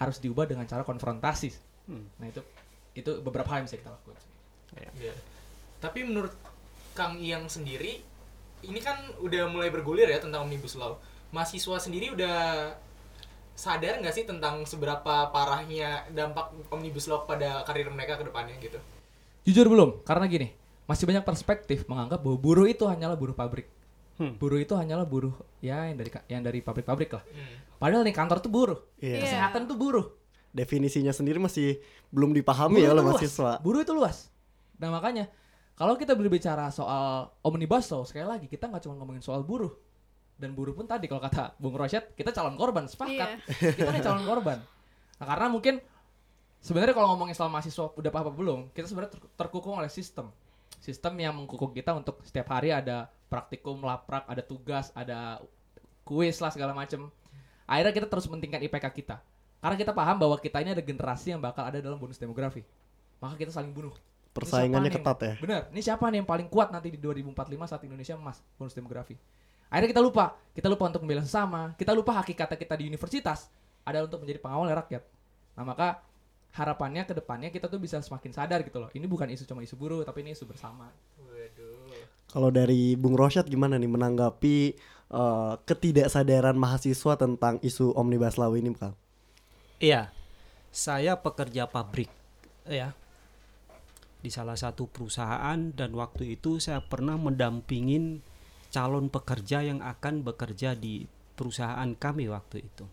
harus 0.00 0.16
diubah 0.16 0.48
dengan 0.48 0.64
cara 0.64 0.80
konfrontasi. 0.80 1.52
Hmm. 1.84 2.08
Nah 2.16 2.32
itu 2.32 2.40
itu 2.96 3.20
beberapa 3.20 3.52
hal 3.52 3.60
yang 3.60 3.68
bisa 3.68 3.76
kita 3.76 3.92
lakukan. 3.92 4.24
Iya. 4.96 5.12
Tapi 5.80 6.00
menurut 6.08 6.32
Kang 6.96 7.20
Iyang 7.20 7.52
sendiri, 7.52 8.00
ini 8.64 8.80
kan 8.80 8.96
udah 9.20 9.52
mulai 9.52 9.68
bergulir 9.68 10.08
ya 10.08 10.16
tentang 10.16 10.48
omnibus 10.48 10.72
law. 10.80 10.96
Mahasiswa 11.28 11.76
sendiri 11.76 12.16
udah 12.16 12.72
sadar 13.56 13.98
nggak 14.04 14.14
sih 14.14 14.28
tentang 14.28 14.62
seberapa 14.68 15.32
parahnya 15.32 16.04
dampak 16.12 16.52
omnibus 16.68 17.08
law 17.08 17.24
pada 17.24 17.64
karir 17.64 17.88
mereka 17.88 18.20
ke 18.20 18.28
depannya 18.28 18.54
gitu? 18.60 18.78
Jujur 19.48 19.66
belum, 19.72 20.04
karena 20.04 20.28
gini, 20.28 20.52
masih 20.84 21.08
banyak 21.08 21.24
perspektif 21.24 21.88
menganggap 21.88 22.20
bahwa 22.20 22.36
buruh 22.36 22.68
itu 22.68 22.84
hanyalah 22.84 23.16
buruh 23.16 23.32
pabrik. 23.32 23.66
Hmm. 24.20 24.36
Buruh 24.36 24.60
itu 24.60 24.72
hanyalah 24.76 25.04
buruh 25.04 25.32
ya 25.60 25.88
yang 25.88 25.96
dari 25.96 26.10
yang 26.28 26.42
dari 26.44 26.60
pabrik-pabrik 26.60 27.10
lah. 27.16 27.24
Hmm. 27.32 27.56
Padahal 27.76 28.04
nih 28.04 28.16
kantor 28.16 28.38
tuh 28.44 28.52
buruh, 28.52 28.78
Iya. 29.00 29.20
Iya. 29.20 29.22
kesehatan 29.24 29.62
tuh 29.68 29.76
buruh. 29.76 30.06
Definisinya 30.56 31.12
sendiri 31.12 31.36
masih 31.36 31.80
belum 32.08 32.32
dipahami 32.32 32.80
Buruh 32.80 32.84
ya 32.84 32.94
oleh 32.96 33.04
mahasiswa. 33.04 33.60
Buruh 33.60 33.80
itu 33.84 33.92
luas. 33.92 34.32
Nah 34.80 34.88
makanya 34.88 35.28
kalau 35.76 35.96
kita 36.00 36.16
berbicara 36.16 36.72
soal 36.72 37.28
omnibus 37.44 37.92
law 37.92 38.08
sekali 38.08 38.24
lagi 38.24 38.46
kita 38.48 38.68
nggak 38.72 38.88
cuma 38.88 38.96
ngomongin 38.96 39.20
soal 39.20 39.44
buruh 39.44 39.72
dan 40.36 40.52
buruh 40.52 40.76
pun 40.76 40.84
tadi 40.84 41.08
kalau 41.08 41.20
kata 41.24 41.56
Bung 41.56 41.72
Rosyad 41.72 42.12
kita 42.12 42.28
calon 42.32 42.60
korban 42.60 42.84
sepakat. 42.84 43.40
Kita 43.80 43.88
nih 43.88 44.04
calon 44.04 44.24
korban. 44.28 44.60
Nah 45.16 45.26
karena 45.26 45.46
mungkin 45.48 45.80
sebenarnya 46.60 46.92
kalau 46.92 47.16
ngomongin 47.16 47.32
soal 47.32 47.48
mahasiswa 47.48 47.88
udah 47.96 48.10
apa 48.12 48.32
belum 48.32 48.68
kita 48.76 48.84
sebenarnya 48.84 49.16
ter- 49.16 49.32
terkukung 49.32 49.80
oleh 49.80 49.88
sistem. 49.88 50.28
Sistem 50.76 51.16
yang 51.16 51.32
mengkukuk 51.32 51.72
kita 51.72 51.96
untuk 51.96 52.20
setiap 52.20 52.52
hari 52.52 52.68
ada 52.68 53.08
praktikum 53.32 53.80
laprak 53.80 54.28
ada 54.28 54.44
tugas 54.44 54.92
ada 54.92 55.40
kuis 56.04 56.36
lah 56.38 56.52
segala 56.52 56.76
macem. 56.76 57.08
Akhirnya 57.64 57.96
kita 57.96 58.06
terus 58.06 58.28
mentingkat 58.28 58.60
IPK 58.60 58.86
kita. 58.92 59.16
Karena 59.58 59.74
kita 59.74 59.90
paham 59.96 60.20
bahwa 60.20 60.36
kita 60.36 60.60
ini 60.62 60.76
ada 60.76 60.84
generasi 60.84 61.32
yang 61.34 61.40
bakal 61.40 61.64
ada 61.64 61.80
dalam 61.80 61.96
bonus 61.96 62.20
demografi. 62.20 62.62
Maka 63.18 63.34
kita 63.40 63.50
saling 63.50 63.72
bunuh. 63.72 63.90
Ini 63.90 64.36
Persaingannya 64.36 64.92
ketat 64.92 65.18
ya. 65.24 65.34
Bener, 65.40 65.62
ini 65.72 65.80
siapa 65.80 66.12
nih 66.12 66.20
yang 66.20 66.28
paling 66.28 66.46
kuat 66.52 66.68
nanti 66.68 66.92
di 66.92 67.00
2045 67.00 67.56
saat 67.72 67.82
Indonesia 67.88 68.14
emas 68.20 68.44
bonus 68.60 68.76
demografi. 68.76 69.16
Akhirnya 69.66 69.90
kita 69.92 70.02
lupa, 70.02 70.38
kita 70.54 70.66
lupa 70.70 70.84
untuk 70.88 71.02
membela 71.02 71.22
sesama, 71.26 71.74
kita 71.74 71.90
lupa 71.90 72.22
hakikatnya 72.22 72.58
kita 72.58 72.74
di 72.78 72.84
universitas 72.86 73.50
adalah 73.82 74.06
untuk 74.06 74.22
menjadi 74.22 74.38
pengawal 74.38 74.70
rakyat. 74.70 75.02
Nah 75.58 75.64
maka 75.66 76.00
harapannya 76.56 77.04
ke 77.04 77.12
depannya 77.12 77.52
kita 77.52 77.68
tuh 77.68 77.76
bisa 77.76 78.00
semakin 78.00 78.32
sadar 78.32 78.64
gitu 78.64 78.80
loh. 78.80 78.88
Ini 78.94 79.04
bukan 79.04 79.28
isu 79.28 79.44
cuma 79.44 79.60
isu 79.60 79.76
buruh, 79.76 80.02
tapi 80.06 80.24
ini 80.24 80.32
isu 80.32 80.48
bersama. 80.48 80.88
Waduh. 81.20 81.92
Kalau 82.32 82.50
dari 82.50 82.96
Bung 82.96 83.14
Rosyad 83.14 83.46
gimana 83.46 83.76
nih 83.76 83.90
menanggapi 83.90 84.56
eh, 85.12 85.54
ketidaksadaran 85.68 86.56
mahasiswa 86.56 87.14
tentang 87.20 87.60
isu 87.60 87.92
omnibus 87.92 88.40
law 88.40 88.50
ini, 88.56 88.72
Kang? 88.72 88.96
Iya, 89.76 90.08
saya 90.72 91.20
pekerja 91.20 91.68
pabrik, 91.68 92.08
ya, 92.64 92.96
di 94.24 94.32
salah 94.32 94.56
satu 94.56 94.88
perusahaan 94.88 95.70
dan 95.76 95.92
waktu 95.92 96.40
itu 96.40 96.56
saya 96.56 96.80
pernah 96.80 97.20
mendampingin 97.20 98.24
calon 98.76 99.08
pekerja 99.08 99.64
yang 99.64 99.80
akan 99.80 100.20
bekerja 100.20 100.76
di 100.76 101.08
perusahaan 101.32 101.88
kami 101.96 102.28
waktu 102.28 102.68
itu, 102.68 102.84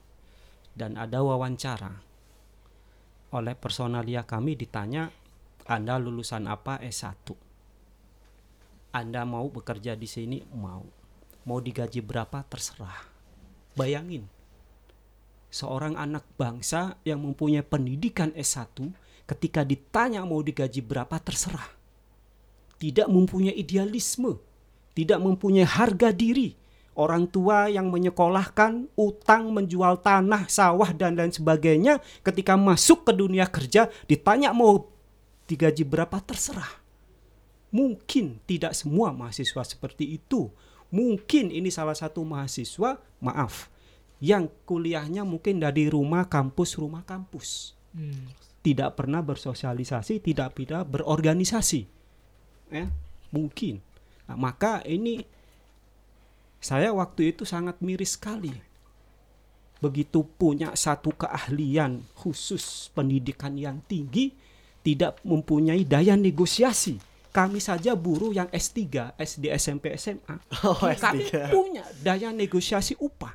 dan 0.80 0.96
ada 0.96 1.20
wawancara 1.20 2.14
oleh 3.34 3.58
personalia 3.58 4.24
kami 4.24 4.54
ditanya, 4.54 5.10
Anda 5.66 5.98
lulusan 5.98 6.46
apa 6.46 6.78
S1? 6.80 7.34
Anda 8.94 9.26
mau 9.26 9.50
bekerja 9.50 9.98
di 9.98 10.06
sini? 10.06 10.38
Mau. 10.54 10.86
Mau 11.50 11.60
digaji 11.60 12.00
berapa? 12.06 12.46
Terserah. 12.46 13.10
Bayangin, 13.74 14.30
seorang 15.50 15.98
anak 15.98 16.30
bangsa 16.38 17.02
yang 17.02 17.26
mempunyai 17.26 17.66
pendidikan 17.66 18.30
S1 18.38 18.94
ketika 19.26 19.66
ditanya 19.66 20.22
mau 20.30 20.46
digaji 20.46 20.86
berapa 20.86 21.18
terserah. 21.18 21.74
Tidak 22.78 23.10
mempunyai 23.10 23.58
idealisme, 23.58 24.38
tidak 24.94 25.20
mempunyai 25.22 25.66
harga 25.66 26.10
diri. 26.14 26.56
Orang 26.94 27.26
tua 27.34 27.74
yang 27.74 27.90
menyekolahkan, 27.90 28.94
utang, 28.94 29.50
menjual 29.50 30.06
tanah, 30.06 30.46
sawah 30.46 30.94
dan 30.94 31.18
lain 31.18 31.34
sebagainya 31.34 31.98
ketika 32.22 32.54
masuk 32.54 33.10
ke 33.10 33.18
dunia 33.18 33.50
kerja 33.50 33.90
ditanya 34.06 34.54
mau 34.54 34.94
digaji 35.50 35.82
berapa 35.82 36.22
terserah. 36.22 36.70
Mungkin 37.74 38.38
tidak 38.46 38.78
semua 38.78 39.10
mahasiswa 39.10 39.66
seperti 39.66 40.22
itu. 40.22 40.54
Mungkin 40.94 41.50
ini 41.50 41.74
salah 41.74 41.98
satu 41.98 42.22
mahasiswa, 42.22 43.02
maaf, 43.18 43.74
yang 44.24 44.48
kuliahnya 44.64 45.28
mungkin 45.28 45.60
dari 45.60 45.92
rumah 45.92 46.32
kampus 46.32 46.80
rumah 46.80 47.04
kampus 47.04 47.76
tidak 48.64 48.96
pernah 48.96 49.20
bersosialisasi 49.20 50.24
tidak 50.24 50.56
pernah 50.56 50.88
berorganisasi 50.88 51.84
ya 52.72 52.88
mungkin 53.36 53.84
nah, 54.30 54.38
maka 54.38 54.84
ini 54.86 55.26
saya 56.64 56.96
waktu 56.96 57.36
itu 57.36 57.44
sangat 57.44 57.80
miris 57.84 58.16
sekali 58.16 58.54
begitu 59.84 60.24
punya 60.24 60.72
satu 60.80 61.12
keahlian 61.12 62.00
khusus 62.16 62.88
pendidikan 62.96 63.60
yang 63.60 63.84
tinggi 63.84 64.32
tidak 64.80 65.20
mempunyai 65.28 65.84
daya 65.84 66.16
negosiasi 66.16 67.00
kami 67.34 67.58
saja 67.58 67.98
buruh 67.98 68.30
yang 68.30 68.46
S3, 68.54 69.18
SD, 69.18 69.50
SMP, 69.58 69.98
SMA 69.98 70.38
Oh, 70.70 70.78
kami 70.78 71.26
S3. 71.26 71.50
punya 71.50 71.84
daya 72.00 72.30
negosiasi 72.30 72.94
upah 73.02 73.34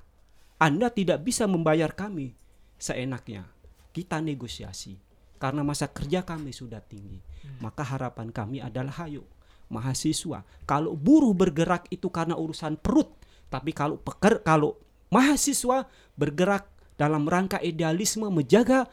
Anda 0.56 0.88
tidak 0.88 1.26
bisa 1.26 1.46
membayar 1.50 1.90
kami 1.90 2.38
seenaknya. 2.78 3.46
Kita 3.90 4.22
negosiasi 4.22 4.94
karena 5.42 5.66
masa 5.66 5.90
kerja 5.90 6.22
kami 6.22 6.54
sudah 6.54 6.78
tinggi. 6.78 7.18
Maka 7.58 7.82
harapan 7.82 8.30
kami 8.30 8.62
adalah 8.62 9.02
hayo 9.02 9.26
mahasiswa. 9.68 10.44
Kalau 10.64 10.96
buruh 10.96 11.32
bergerak 11.32 11.88
itu 11.92 12.08
karena 12.08 12.36
urusan 12.36 12.80
perut, 12.80 13.12
tapi 13.48 13.72
kalau 13.72 14.00
peker 14.00 14.44
kalau 14.44 14.76
mahasiswa 15.08 15.88
bergerak 16.16 16.68
dalam 16.98 17.24
rangka 17.24 17.62
idealisme 17.62 18.26
menjaga 18.28 18.90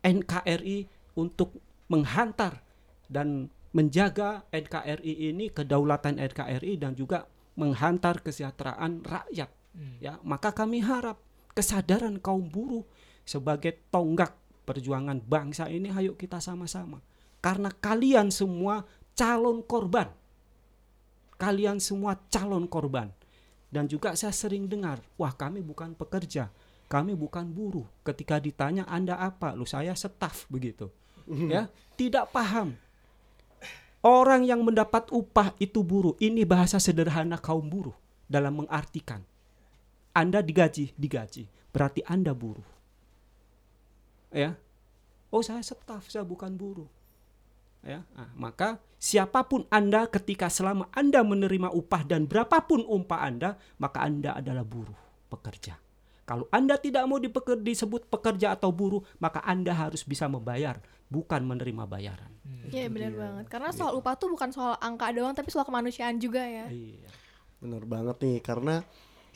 NKRI 0.00 0.88
untuk 1.18 1.58
menghantar 1.90 2.62
dan 3.10 3.50
menjaga 3.74 4.46
NKRI 4.54 5.34
ini 5.34 5.50
kedaulatan 5.50 6.18
NKRI 6.18 6.78
dan 6.78 6.94
juga 6.94 7.26
menghantar 7.58 8.22
kesejahteraan 8.22 9.02
rakyat 9.02 9.50
ya. 9.98 10.18
Maka 10.22 10.54
kami 10.54 10.80
harap 10.82 11.18
kesadaran 11.52 12.22
kaum 12.22 12.46
buruh 12.46 12.86
sebagai 13.26 13.78
tonggak 13.90 14.34
perjuangan 14.64 15.18
bangsa 15.18 15.66
ini 15.66 15.90
ayo 15.90 16.14
kita 16.14 16.38
sama-sama. 16.38 17.02
Karena 17.40 17.72
kalian 17.72 18.28
semua 18.28 18.84
calon 19.20 19.60
korban. 19.60 20.08
Kalian 21.36 21.76
semua 21.76 22.16
calon 22.32 22.64
korban. 22.64 23.12
Dan 23.68 23.84
juga 23.84 24.16
saya 24.16 24.32
sering 24.32 24.64
dengar 24.64 25.04
wah 25.20 25.36
kami 25.36 25.60
bukan 25.60 25.92
pekerja 25.92 26.48
kami 26.90 27.14
bukan 27.14 27.46
buruh. 27.54 27.86
Ketika 28.02 28.42
ditanya 28.42 28.82
anda 28.90 29.14
apa? 29.14 29.54
Lu 29.54 29.62
saya 29.62 29.94
staf 29.94 30.50
begitu. 30.50 30.90
Ya 31.46 31.70
tidak 31.94 32.34
paham. 32.34 32.74
Orang 34.02 34.42
yang 34.42 34.66
mendapat 34.66 35.06
upah 35.14 35.54
itu 35.62 35.86
buruh. 35.86 36.18
Ini 36.18 36.42
bahasa 36.42 36.82
sederhana 36.82 37.38
kaum 37.38 37.62
buruh 37.70 37.94
dalam 38.26 38.58
mengartikan. 38.58 39.22
Anda 40.10 40.42
digaji 40.42 40.90
digaji. 40.98 41.46
Berarti 41.70 42.02
anda 42.10 42.34
buruh. 42.34 42.66
Ya. 44.34 44.58
Oh 45.30 45.46
saya 45.46 45.62
staf 45.62 46.10
saya 46.10 46.26
bukan 46.26 46.58
buruh. 46.58 46.90
Ya 47.86 48.02
ah, 48.18 48.34
maka 48.34 48.82
siapa 49.00 49.48
pun 49.48 49.64
anda 49.72 50.04
ketika 50.12 50.52
selama 50.52 50.92
anda 50.92 51.24
menerima 51.24 51.72
upah 51.72 52.04
dan 52.04 52.28
berapapun 52.28 52.84
upah 52.84 53.24
anda 53.24 53.56
maka 53.80 54.04
anda 54.04 54.36
adalah 54.36 54.62
buruh 54.62 55.26
pekerja. 55.32 55.80
Kalau 56.28 56.46
anda 56.52 56.78
tidak 56.78 57.08
mau 57.10 57.18
dipeker- 57.18 57.58
disebut 57.58 58.06
pekerja 58.06 58.54
atau 58.54 58.70
buruh 58.70 59.02
maka 59.18 59.42
anda 59.42 59.74
harus 59.74 60.04
bisa 60.06 60.28
membayar 60.30 60.78
bukan 61.10 61.42
menerima 61.42 61.88
bayaran. 61.90 62.30
Iya 62.70 62.86
benar 62.86 63.16
banget. 63.16 63.44
Karena 63.50 63.74
soal 63.74 63.98
upah 63.98 64.14
tuh 64.14 64.30
bukan 64.30 64.54
soal 64.54 64.78
angka 64.78 65.10
doang 65.10 65.34
tapi 65.34 65.50
soal 65.50 65.66
kemanusiaan 65.66 66.20
juga 66.22 66.44
ya. 66.44 66.70
iya. 66.70 67.10
Bener 67.58 67.82
banget 67.88 68.22
nih 68.22 68.38
karena 68.44 68.84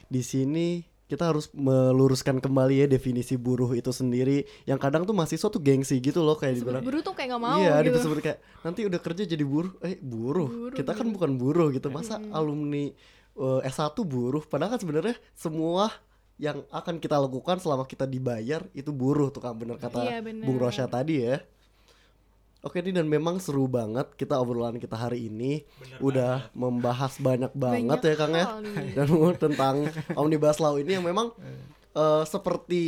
di 0.07 0.23
sini 0.23 0.94
kita 1.05 1.29
harus 1.29 1.53
meluruskan 1.53 2.41
kembali 2.41 2.81
ya 2.81 2.87
definisi 2.87 3.37
buruh 3.37 3.73
itu 3.73 3.91
sendiri. 3.91 4.43
Yang 4.65 4.79
kadang 4.81 5.03
tuh 5.05 5.13
mahasiswa 5.13 5.49
tuh 5.49 5.61
gengsi 5.61 6.01
gitu 6.01 6.25
loh 6.25 6.35
kayak 6.35 6.59
dibilang. 6.59 6.81
Buruh 6.81 7.05
tuh 7.05 7.13
kayak 7.13 7.37
gak 7.37 7.43
mau 7.45 7.61
iya 7.61 7.77
gitu. 7.85 8.01
disebut 8.01 8.19
kayak 8.21 8.39
nanti 8.63 8.81
udah 8.83 9.01
kerja 9.01 9.23
jadi 9.25 9.45
buruh. 9.45 9.73
Eh 9.81 10.01
buruh, 10.01 10.49
Buruh, 10.49 10.73
kita 10.73 10.93
kan 10.93 11.05
buruh. 11.05 11.15
bukan 11.15 11.31
buruh 11.37 11.67
gitu. 11.71 11.89
Masa 11.89 12.17
alumni 12.33 12.89
eh, 13.35 13.61
S1 13.69 13.93
buruh? 14.01 14.43
Padahal 14.43 14.75
kan 14.75 14.81
sebenarnya 14.81 15.15
semua 15.33 15.93
yang 16.35 16.67
akan 16.69 16.99
kita 16.99 17.15
lakukan 17.15 17.63
selama 17.63 17.87
kita 17.87 18.11
dibayar 18.11 18.67
itu 18.75 18.91
buruh 18.91 19.31
tuh 19.31 19.39
kan 19.39 19.55
bener 19.55 19.79
kata 19.79 20.03
Iya, 20.03 20.19
bener. 20.19 20.43
Bung 20.43 20.59
Rosya 20.59 20.91
tadi 20.91 21.23
ya 21.23 21.39
Oke 22.65 22.81
nih 22.81 22.97
dan 22.97 23.05
memang 23.05 23.37
seru 23.37 23.69
banget 23.69 24.09
kita 24.17 24.41
obrolan 24.41 24.81
kita 24.81 24.97
hari 24.97 25.29
ini. 25.29 25.69
Bener 25.77 25.99
udah 26.01 26.35
membahas 26.57 27.21
banyak 27.21 27.53
banget 27.53 28.01
Banyak 28.01 28.09
ya 28.09 28.15
Kang 28.17 28.33
ya. 28.33 28.47
dan 28.97 29.07
tentang 29.37 29.75
omnibus 30.17 30.57
law 30.65 30.81
ini 30.81 30.97
yang 30.97 31.05
memang 31.05 31.37
eh, 31.93 32.25
seperti 32.25 32.85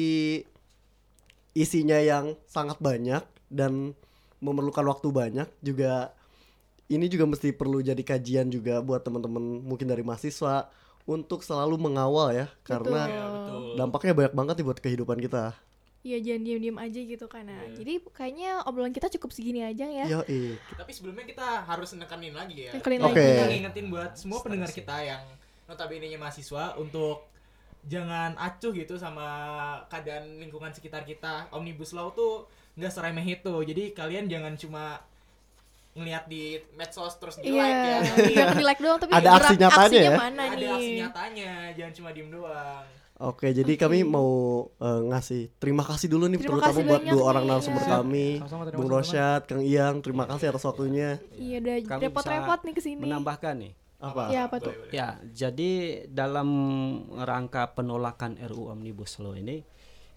isinya 1.53 2.01
yang 2.01 2.37
sangat 2.49 2.81
banyak 2.81 3.21
dan 3.53 3.93
memerlukan 4.41 4.85
waktu 4.85 5.09
banyak 5.09 5.49
juga 5.65 6.13
ini 6.87 7.09
juga 7.11 7.25
mesti 7.27 7.51
perlu 7.51 7.83
jadi 7.83 7.99
kajian 7.99 8.53
juga 8.53 8.79
buat 8.85 9.03
teman-teman 9.03 9.65
mungkin 9.65 9.91
dari 9.91 10.07
mahasiswa 10.07 10.71
untuk 11.07 11.43
selalu 11.47 11.79
mengawal 11.79 12.35
ya 12.35 12.47
karena 12.67 13.07
betul. 13.07 13.79
dampaknya 13.79 14.13
banyak 14.13 14.35
banget 14.35 14.55
nih 14.59 14.67
buat 14.67 14.81
kehidupan 14.83 15.19
kita. 15.23 15.55
Iya 16.07 16.19
jangan 16.23 16.43
diem-diem 16.45 16.79
aja 16.79 17.01
gitu 17.03 17.27
kan. 17.27 17.43
Nah, 17.43 17.67
Iya. 17.67 17.75
Jadi 17.77 17.93
kayaknya 18.09 18.51
obrolan 18.63 18.91
kita 18.91 19.11
cukup 19.11 19.31
segini 19.31 19.61
aja 19.61 19.83
ya. 19.85 20.07
Yo. 20.07 20.21
Tapi 20.73 20.91
sebelumnya 20.91 21.27
kita 21.27 21.67
harus 21.67 21.91
nekanin 21.93 22.31
lagi 22.31 22.65
ya. 22.65 22.73
Nekanin 22.73 23.03
Oke. 23.03 23.19
lagi. 23.19 23.27
Kita 23.29 23.45
ngingetin 23.51 23.87
buat 23.91 24.11
semua 24.15 24.39
pendengar 24.39 24.71
kita 24.71 24.97
yang 25.03 25.23
notabene-nya 25.67 26.15
mahasiswa 26.15 26.79
untuk 26.79 27.27
jangan 27.83 28.35
acuh 28.37 28.71
gitu 28.73 28.95
sama 28.97 29.27
keadaan 29.85 30.39
lingkungan 30.39 30.71
sekitar 30.71 31.03
kita. 31.03 31.51
Omnibus 31.51 31.91
Law 31.91 32.11
tuh 32.13 32.47
nggak 32.75 32.93
seremeh 32.93 33.27
itu. 33.33 33.55
Jadi 33.65 33.91
kalian 33.91 34.27
jangan 34.27 34.55
cuma 34.55 35.03
ngelihat 35.93 36.29
di 36.29 36.61
medsos 36.73 37.17
terus 37.17 37.35
di 37.37 37.49
Iya, 37.49 37.57
like 37.57 37.81
ya. 37.81 37.97
nggak 38.05 38.49
di 38.53 38.65
like 38.65 38.81
doang 38.81 38.99
tapi 39.01 39.11
Ada 39.11 39.31
aksi 39.33 39.55
nyatanya 39.57 39.81
aksinya 39.81 40.05
ya? 40.05 40.13
mana 40.15 40.43
Ada 40.45 40.55
nih? 40.55 40.69
aksi 40.71 40.93
nyatanya, 40.95 41.51
jangan 41.73 41.93
cuma 41.95 42.09
diem 42.13 42.29
doang. 42.29 42.85
Oke, 43.17 43.49
jadi 43.57 43.81
kami 43.81 44.05
mau 44.05 44.29
eh, 44.77 45.01
ngasih 45.09 45.57
terima 45.57 45.81
kasih 45.81 46.13
dulu 46.13 46.29
nih 46.29 46.37
Terima 46.37 46.61
terutama 46.61 46.79
buat 46.85 47.03
dua 47.09 47.23
orang 47.33 47.45
narasumber 47.49 47.85
ya. 47.89 47.91
kami, 48.01 48.29
Sama-sama, 48.45 48.63
terima 48.69 48.77
Bung 48.77 48.89
Rosyad, 48.93 49.41
Kang 49.49 49.65
Iyang, 49.65 49.95
terima 50.05 50.25
kasih 50.29 50.53
atas 50.53 50.69
waktunya. 50.69 51.17
Iya 51.33 51.57
udah 51.65 51.77
Kami 51.89 52.03
repot-repot 52.13 52.61
nih 52.69 52.75
ke 52.77 52.83
sini. 52.85 53.01
menambahkan 53.01 53.55
nih 53.57 53.73
Apa? 53.97 54.29
Ya 54.29 54.45
apa 54.45 54.61
tuh? 54.61 54.77
Ya, 54.93 55.17
jadi 55.33 56.05
dalam 56.13 56.49
rangka 57.17 57.73
penolakan 57.73 58.37
RUU 58.37 58.77
Omnibus 58.77 59.17
Law 59.17 59.33
ini 59.33 59.65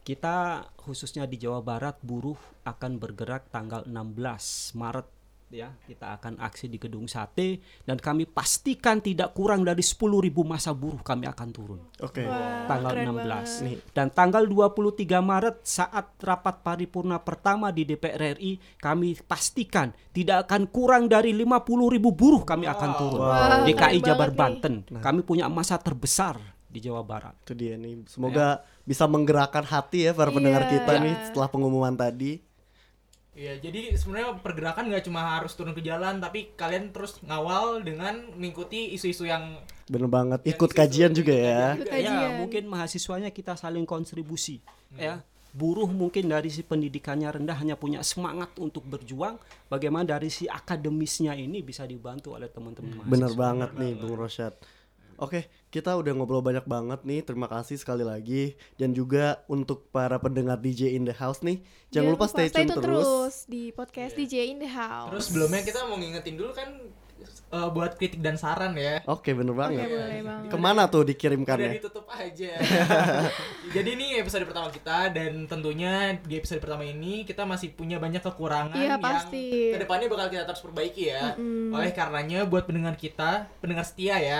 kita 0.03 0.67
khususnya 0.75 1.23
di 1.23 1.39
Jawa 1.39 1.63
Barat 1.63 1.95
buruh 2.03 2.35
akan 2.67 2.99
bergerak 2.99 3.47
tanggal 3.47 3.88
16 3.88 4.75
Maret 4.75 5.07
ya. 5.49 5.73
Kita 5.85 6.17
akan 6.17 6.38
aksi 6.39 6.69
di 6.69 6.77
Gedung 6.77 7.09
Sate 7.09 7.62
dan 7.83 7.97
kami 7.97 8.29
pastikan 8.29 9.01
tidak 9.01 9.33
kurang 9.33 9.65
dari 9.65 9.81
10.000 9.81 9.97
masa 10.45 10.71
buruh 10.73 11.01
kami 11.01 11.25
akan 11.25 11.49
turun 11.49 11.81
Oke. 11.99 12.25
Wah, 12.25 12.65
tanggal 12.69 12.91
keren 12.93 13.07
16 13.13 13.19
banget. 13.19 13.63
Nih, 13.65 13.77
dan 13.91 14.07
tanggal 14.13 14.43
23 14.45 15.19
Maret 15.19 15.57
saat 15.65 16.05
rapat 16.21 16.55
paripurna 16.62 17.17
pertama 17.19 17.73
di 17.73 17.83
DPR 17.83 18.38
RI 18.38 18.57
kami 18.77 19.17
pastikan 19.25 19.91
tidak 20.13 20.47
akan 20.47 20.69
kurang 20.69 21.09
dari 21.09 21.33
50.000 21.33 21.65
buruh 22.13 22.43
kami 22.45 22.65
akan 22.69 22.89
turun 22.97 23.21
Wah, 23.21 23.65
DKI 23.65 23.99
Jabar 24.05 24.31
Banten 24.31 24.85
kami 25.01 25.25
punya 25.25 25.49
masa 25.49 25.75
terbesar 25.81 26.38
di 26.69 26.77
Jawa 26.85 27.01
Barat 27.01 27.33
itu 27.41 27.57
dia 27.57 27.73
nih. 27.75 28.05
Semoga 28.05 28.62
bisa 28.85 29.09
menggerakkan 29.09 29.65
hati 29.65 30.05
ya 30.05 30.13
para 30.13 30.29
pendengar 30.29 30.69
Iya. 30.69 30.71
kita 30.77 30.91
nih 31.01 31.15
setelah 31.25 31.49
pengumuman 31.49 31.97
tadi. 31.97 32.45
Iya, 33.39 33.56
jadi 33.63 33.95
sebenarnya 33.95 34.36
pergerakan 34.43 34.91
nggak 34.91 35.08
cuma 35.08 35.39
harus 35.39 35.56
turun 35.56 35.71
ke 35.71 35.80
jalan, 35.80 36.19
tapi 36.19 36.52
kalian 36.60 36.91
terus 36.91 37.23
ngawal 37.23 37.80
dengan 37.88 38.19
mengikuti 38.36 38.91
isu-isu 38.91 39.23
yang 39.23 39.63
Bener 39.88 40.12
banget. 40.12 40.43
yang 40.43 40.60
Ikut 40.60 40.71
kajian 40.75 41.12
juga 41.15 41.32
ikut 41.32 41.47
ya. 41.47 41.63
juga. 41.80 41.88
Kajian. 41.88 42.19
ya 42.19 42.30
mungkin 42.36 42.63
mahasiswanya 42.67 43.32
kita 43.32 43.56
saling 43.56 43.88
kontribusi 43.88 44.60
ya 44.93 45.23
buruh 45.49 45.89
mungkin 45.89 46.30
dari 46.30 46.54
si 46.54 46.62
pendidikannya 46.62 47.25
rendah 47.25 47.58
hanya 47.58 47.73
punya 47.73 48.06
semangat 48.06 48.54
untuk 48.62 48.86
berjuang 48.86 49.39
bagaimana 49.65 50.13
dari 50.13 50.30
si 50.30 50.45
akademisnya 50.45 51.34
ini 51.34 51.65
bisa 51.65 51.89
dibantu 51.89 52.38
oleh 52.38 52.54
teman-teman 52.54 53.02
mahasiswa 53.02 53.10
Bener 53.10 53.34
banget 53.34 53.69
nih 53.73 53.91
Bung 53.97 54.13
Rosyad. 54.13 54.54
Oke, 55.17 55.49
kita 55.69 55.93
udah 55.93 56.12
ngobrol 56.12 56.41
banyak 56.41 56.65
banget 56.65 56.99
nih. 57.03 57.21
Terima 57.21 57.45
kasih 57.45 57.75
sekali 57.75 58.01
lagi 58.01 58.43
dan 58.75 58.89
juga 58.91 59.45
untuk 59.45 59.86
para 59.88 60.17
pendengar 60.17 60.58
DJ 60.58 60.93
in 60.93 61.03
the 61.03 61.13
house 61.13 61.39
nih. 61.39 61.62
Jangan 61.89 62.10
lupa 62.12 62.25
stay 62.25 62.49
tune 62.49 62.69
terus. 62.69 63.45
di 63.45 63.69
podcast 63.69 64.13
Iya. 64.13 64.19
DJ 64.19 64.36
in 64.47 64.58
the 64.58 64.67
house. 64.67 65.10
Terus 65.10 65.25
sebelumnya 65.27 65.62
kita 65.62 65.86
mau 65.86 65.95
ngingetin 65.95 66.36
dulu 66.36 66.51
kan 66.51 66.69
eh, 67.49 67.69
buat 67.69 67.91
kritik 67.95 68.17
dan 68.17 68.34
saran 68.36 68.73
ya. 68.73 69.01
Oke, 69.05 69.29
bener 69.32 69.51
Oke, 69.51 69.60
banget. 69.60 69.86
boleh 69.88 70.21
banget. 70.23 70.49
Ke 70.49 70.58
mana 70.58 70.82
tuh 70.86 71.01
Udah 71.01 71.10
dikirimkannya? 71.12 71.71
ditutup 71.75 72.05
aja. 72.08 72.51
Jadi 73.75 73.89
ini 73.91 74.17
episode 74.17 74.45
pertama 74.45 74.69
kita 74.69 75.10
dan 75.10 75.45
tentunya 75.45 75.93
di 76.19 76.34
episode 76.36 76.58
pertama 76.58 76.82
ini 76.82 77.21
kita 77.23 77.43
masih 77.43 77.69
punya 77.71 77.97
banyak 77.97 78.21
kekurangan 78.21 78.73
Iya, 78.73 78.97
yang 78.97 79.01
pasti. 79.01 79.69
ke 79.69 79.77
depannya 79.77 80.08
bakal 80.08 80.27
kita 80.29 80.43
terus 80.45 80.62
perbaiki 80.62 81.03
ya. 81.08 81.38
Oleh 81.69 81.91
karenanya 81.91 82.46
buat 82.46 82.65
pendengar 82.65 82.93
kita, 82.96 83.46
pendengar 83.60 83.83
setia 83.83 84.17
ya, 84.17 84.39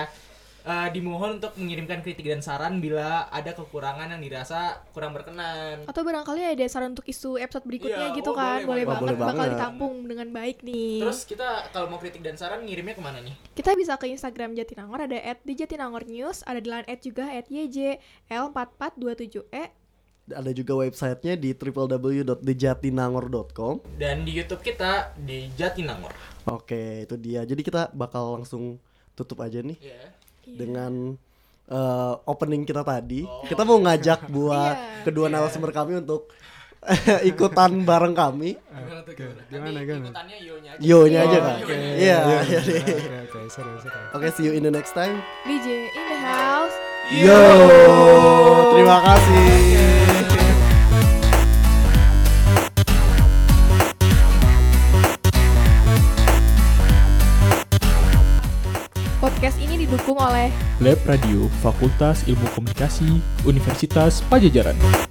eh, 0.62 0.88
dimohon 0.90 1.36
untuk 1.36 1.50
mengirimkan 1.54 2.00
kritik 2.00 2.22
dan 2.22 2.38
saran 2.38 2.78
bila 2.78 3.26
ada 3.28 3.50
kekurangan 3.50 4.08
yang 4.08 4.18
dirasa 4.18 4.78
kurang 4.90 5.10
berkenan. 5.10 5.84
Atau 5.84 6.00
barangkali 6.00 6.52
ada 6.52 6.64
saran 6.66 6.92
untuk 6.92 7.04
isu 7.04 7.36
episode 7.36 7.64
berikutnya 7.64 8.08
Iya, 8.08 8.14
gitu 8.14 8.30
oh, 8.30 8.34
kan. 8.34 8.62
boleh, 8.62 8.82
Boleh, 8.82 8.84
boleh. 8.84 8.86
banget, 8.86 9.10
Boleh 9.10 9.32
bakal 9.32 9.44
ditampung 9.50 9.94
dengan 10.04 10.26
baik 10.30 10.56
nih. 10.60 11.00
Terus 11.00 11.18
kita 11.24 11.48
kalau 11.70 11.86
mau 11.86 11.96
kritik 11.96 12.20
dan 12.20 12.34
saran 12.34 12.60
ngirimnya 12.62 12.92
ke 12.92 13.00
mana 13.00 13.18
nih? 13.20 13.32
Kita 13.52 13.72
bisa 13.72 13.94
ke 13.94 14.04
Instagram 14.06 14.52
Jatinangor 14.52 15.00
ada 15.02 15.16
at 15.16 15.38
di 15.40 15.52
Jatinangor 15.52 16.04
News, 16.04 16.40
ada 16.44 16.56
di 16.56 16.66
line 16.66 16.84
at 16.84 16.98
juga 17.00 17.24
at 17.26 17.46
YJL4427E. 17.46 19.62
Ada 20.30 20.54
juga 20.54 20.78
websitenya 20.78 21.34
di 21.34 21.50
www.dejatinangor.com. 21.50 23.74
Dan 23.98 24.22
di 24.22 24.30
YouTube 24.32 24.62
kita 24.62 25.10
di 25.18 25.50
Jatinangor. 25.52 26.14
Oke, 26.46 27.02
itu 27.02 27.18
dia. 27.18 27.42
Jadi 27.42 27.60
kita 27.60 27.90
bakal 27.90 28.38
langsung 28.38 28.78
tutup 29.12 29.42
aja 29.42 29.58
nih 29.58 29.74
Iya. 29.76 30.19
Iya. 30.50 30.58
dengan 30.58 30.92
eh, 31.66 32.14
opening 32.26 32.62
kita 32.64 32.82
tadi. 32.82 33.22
Kita 33.46 33.62
mau 33.62 33.78
ngajak 33.78 34.26
buat 34.34 34.74
Iya. 34.74 35.02
kedua 35.06 35.26
narasumber 35.26 35.70
kami 35.70 35.98
untuk 35.98 36.26
ikutan 37.22 37.84
bareng 37.84 38.12
kami. 38.12 38.56
Gimana 38.56 39.00
tuh 39.04 39.12
gimana? 39.14 39.40
Gimana, 39.46 39.78
ikutannya 39.84 40.36
aja. 40.40 40.80
Yo-nya 40.80 41.18
aja 41.22 41.36
Oh, 41.36 41.42
kan. 41.44 41.56
Iya. 41.60 42.18
iya, 42.18 42.18
iya. 42.40 42.82
Oke, 44.10 44.28
see 44.32 44.44
you 44.44 44.52
in 44.52 44.64
the 44.64 44.72
next 44.72 44.90
time. 44.92 45.20
DJ 45.44 45.86
in 45.88 46.04
the 46.08 46.18
house. 46.18 46.74
Yo, 47.12 47.38
terima 48.72 48.96
kasih. 49.02 49.46
Podcast 49.50 49.99
didukung 60.00 60.16
oleh 60.16 60.48
Lab 60.80 60.96
Radio 61.04 61.44
Fakultas 61.60 62.24
Ilmu 62.24 62.48
Komunikasi 62.56 63.20
Universitas 63.44 64.24
Pajajaran. 64.32 65.09